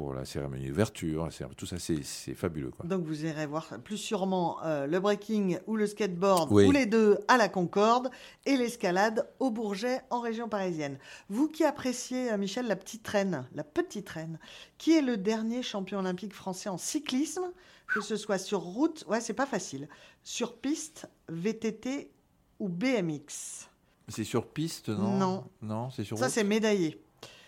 pour 0.00 0.14
la 0.14 0.24
cérémonie 0.24 0.68
d'ouverture, 0.68 1.28
tout 1.58 1.66
ça, 1.66 1.76
c'est 1.78 2.34
fabuleux. 2.34 2.70
Quoi. 2.70 2.86
Donc 2.86 3.04
vous 3.04 3.26
irez 3.26 3.44
voir 3.44 3.66
plus 3.84 3.98
sûrement 3.98 4.56
euh, 4.64 4.86
le 4.86 4.98
breaking 4.98 5.58
ou 5.66 5.76
le 5.76 5.86
skateboard, 5.86 6.50
ou 6.50 6.70
les 6.70 6.86
deux 6.86 7.18
à 7.28 7.36
la 7.36 7.50
Concorde, 7.50 8.10
et 8.46 8.56
l'escalade 8.56 9.28
au 9.40 9.50
Bourget 9.50 10.00
en 10.08 10.20
région 10.20 10.48
parisienne. 10.48 10.98
Vous 11.28 11.48
qui 11.48 11.64
appréciez, 11.64 12.32
euh, 12.32 12.38
Michel, 12.38 12.66
la 12.66 12.76
petite 12.76 13.02
traîne, 13.02 13.46
la 13.54 13.62
petite 13.62 14.06
traîne, 14.06 14.38
qui 14.78 14.96
est 14.96 15.02
le 15.02 15.18
dernier 15.18 15.62
champion 15.62 15.98
olympique 15.98 16.32
français 16.32 16.70
en 16.70 16.78
cyclisme, 16.78 17.52
que 17.86 18.00
ce 18.00 18.16
soit 18.16 18.38
sur 18.38 18.60
route, 18.60 19.04
ouais, 19.06 19.20
c'est 19.20 19.34
pas 19.34 19.44
facile, 19.44 19.86
sur 20.22 20.56
piste, 20.56 21.10
VTT 21.28 22.10
ou 22.58 22.70
BMX 22.70 23.68
C'est 24.08 24.24
sur 24.24 24.46
piste, 24.46 24.88
non? 24.88 25.18
Non. 25.18 25.44
Non, 25.60 25.90
c'est 25.90 26.04
sur 26.04 26.16
Ça, 26.16 26.30
c'est 26.30 26.44
médaillé. 26.44 27.02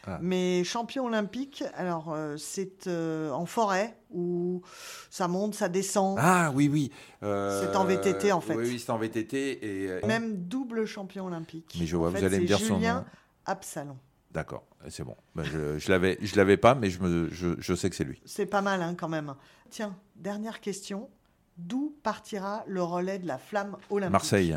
Ah. 0.06 0.18
Mais 0.20 0.64
champion 0.64 1.06
olympique, 1.06 1.62
alors 1.74 2.12
euh, 2.12 2.36
c'est 2.36 2.88
euh, 2.88 3.30
en 3.30 3.46
forêt 3.46 3.96
où 4.10 4.62
ça 5.10 5.28
monte, 5.28 5.54
ça 5.54 5.68
descend. 5.68 6.18
Ah 6.20 6.50
oui, 6.54 6.68
oui. 6.68 6.90
Euh, 7.22 7.62
c'est 7.62 7.76
en 7.76 7.84
VTT 7.84 8.32
en 8.32 8.40
fait. 8.40 8.56
Oui, 8.56 8.80
c'est 8.80 8.90
en 8.90 8.98
VTT. 8.98 9.64
Et, 9.64 10.06
Même 10.06 10.38
double 10.38 10.86
champion 10.86 11.26
olympique. 11.26 11.76
Mais 11.78 11.86
je 11.86 11.96
vois, 11.96 12.10
vous 12.10 12.24
allez 12.24 12.40
me 12.40 12.46
dire 12.46 12.58
son 12.58 12.78
nom. 12.78 13.04
Absalon. 13.46 13.96
D'accord, 14.32 14.64
c'est 14.88 15.04
bon. 15.04 15.16
Ben, 15.34 15.44
je 15.44 15.78
je 15.78 15.90
l'avais, 15.90 16.16
je 16.20 16.36
l'avais 16.36 16.56
pas, 16.56 16.74
mais 16.74 16.88
je, 16.90 17.02
me, 17.02 17.28
je, 17.30 17.48
je 17.58 17.74
sais 17.74 17.90
que 17.90 17.96
c'est 17.96 18.04
lui. 18.04 18.20
C'est 18.24 18.46
pas 18.46 18.62
mal 18.62 18.80
hein, 18.80 18.94
quand 18.96 19.08
même. 19.08 19.34
Tiens, 19.70 19.94
dernière 20.16 20.60
question. 20.60 21.10
D'où 21.58 21.94
partira 22.02 22.64
le 22.66 22.82
relais 22.82 23.18
de 23.18 23.26
la 23.26 23.36
flamme 23.36 23.76
olympique 23.90 24.12
Marseille. 24.12 24.56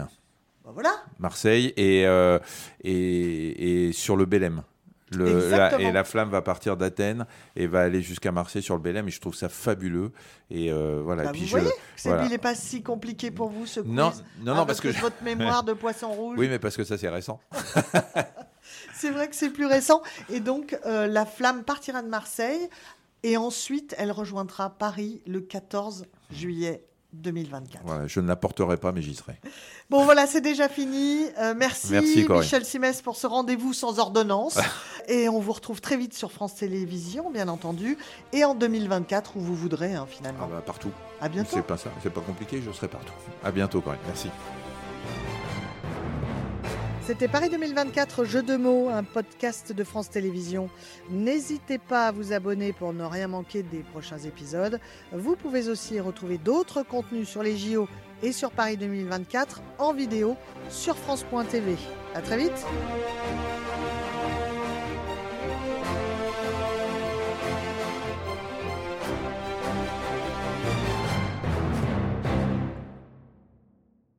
Ben, 0.63 0.71
voilà. 0.71 0.95
Marseille 1.19 1.73
et, 1.75 2.03
et, 2.83 3.87
et 3.87 3.91
sur 3.91 4.15
le 4.15 4.25
Bélem. 4.25 4.63
Le, 5.11 5.25
la- 5.25 5.31
Exactement. 5.31 5.89
et 5.89 5.91
la 5.91 6.03
flamme 6.03 6.29
va 6.29 6.41
partir 6.41 6.77
d'Athènes 6.77 7.27
et 7.55 7.67
va 7.67 7.81
aller 7.81 8.01
jusqu'à 8.01 8.31
Marseille 8.31 8.63
sur 8.63 8.75
le 8.75 8.81
Bélem. 8.81 9.07
Et 9.07 9.11
je 9.11 9.21
trouve 9.21 9.35
ça 9.35 9.49
fabuleux. 9.49 10.11
Et 10.49 10.71
euh, 10.71 11.01
voilà. 11.03 11.23
Bah, 11.25 11.29
et 11.29 11.31
puis 11.33 11.41
vous 11.41 11.47
je- 11.47 11.51
voyez, 11.57 12.23
il 12.25 12.29
n'est 12.31 12.37
pas 12.39 12.55
si 12.55 12.81
compliqué 12.81 13.29
pour 13.29 13.49
vous 13.49 13.65
ce 13.67 13.81
quiz. 13.81 13.91
Non, 13.91 14.11
non, 14.41 14.53
Ah, 14.53 14.55
non, 14.55 14.65
parce 14.65 14.81
que 14.81 14.91
je- 14.91 14.99
votre 14.99 15.21
mémoire 15.23 15.63
de 15.63 15.73
poisson 15.73 16.09
rouge. 16.11 16.37
Oui, 16.39 16.47
mais 16.49 16.57
parce 16.59 16.75
que 16.75 16.83
ça, 16.83 16.97
c'est 16.97 17.09
récent. 17.09 17.39
C'est 18.93 19.11
vrai 19.11 19.27
que 19.29 19.35
c'est 19.35 19.49
plus 19.49 19.65
récent. 19.65 20.01
Et 20.29 20.39
donc, 20.39 20.77
euh, 20.85 21.05
la 21.07 21.25
flamme 21.25 21.63
partira 21.63 22.01
de 22.01 22.07
Marseille 22.07 22.67
et 23.23 23.37
ensuite, 23.37 23.93
elle 23.97 24.11
rejoindra 24.11 24.69
Paris 24.71 25.21
le 25.27 25.41
14 25.41 26.05
juillet 26.31 26.83
2024. 27.21 27.83
Voilà, 27.85 28.07
je 28.07 28.19
ne 28.19 28.27
la 28.27 28.35
porterai 28.35 28.77
pas, 28.77 28.91
mais 28.91 29.01
j'y 29.01 29.15
serai. 29.15 29.35
Bon, 29.91 30.03
voilà, 30.03 30.25
c'est 30.25 30.41
déjà 30.41 30.67
fini. 30.67 31.25
Euh, 31.37 31.53
merci, 31.55 31.91
Merci. 31.91 32.25
Michel 32.27 32.65
Simès 32.65 33.03
pour 33.03 33.15
ce 33.15 33.27
rendez-vous 33.27 33.71
sans 33.71 33.99
ordonnance. 33.99 34.57
et 35.07 35.29
on 35.29 35.39
vous 35.39 35.51
retrouve 35.51 35.79
très 35.79 35.95
vite 35.95 36.15
sur 36.15 36.31
France 36.31 36.55
Télévisions, 36.55 37.29
bien 37.29 37.47
entendu, 37.47 37.95
et 38.33 38.43
en 38.43 38.55
2024 38.55 39.37
où 39.37 39.41
vous 39.41 39.55
voudrez, 39.55 39.93
hein, 39.93 40.07
Ah 40.07 40.11
finalement. 40.11 40.47
bah, 40.47 40.63
partout. 40.65 40.89
À 41.21 41.29
bientôt. 41.29 41.51
C'est 41.53 41.61
pas 41.61 41.77
ça, 41.77 41.91
c'est 42.01 42.11
pas 42.11 42.21
compliqué, 42.21 42.61
je 42.65 42.71
serai 42.71 42.87
partout. 42.87 43.13
À 43.43 43.51
bientôt, 43.51 43.79
Corinne. 43.79 43.99
Merci. 44.07 44.29
C'était 47.05 47.27
Paris 47.27 47.51
2024, 47.51 48.25
jeu 48.25 48.41
de 48.41 48.55
mots, 48.55 48.89
un 48.89 49.03
podcast 49.03 49.71
de 49.71 49.83
France 49.83 50.09
Télévisions. 50.09 50.71
N'hésitez 51.11 51.77
pas 51.77 52.07
à 52.07 52.11
vous 52.11 52.33
abonner 52.33 52.73
pour 52.73 52.93
ne 52.93 53.03
rien 53.03 53.27
manquer 53.27 53.61
des 53.61 53.83
prochains 53.83 54.17
épisodes. 54.17 54.79
Vous 55.11 55.35
pouvez 55.35 55.69
aussi 55.69 55.99
retrouver 55.99 56.39
d'autres 56.39 56.81
contenus 56.81 57.29
sur 57.29 57.43
les 57.43 57.57
JO 57.57 57.87
et 58.23 58.31
sur 58.31 58.49
Paris 58.49 58.77
2024 58.77 59.61
en 59.77 59.93
vidéo 59.93 60.35
sur 60.69 60.97
France.tv. 60.97 61.75
À 62.15 62.21
très 62.21 62.39
vite. 62.39 62.65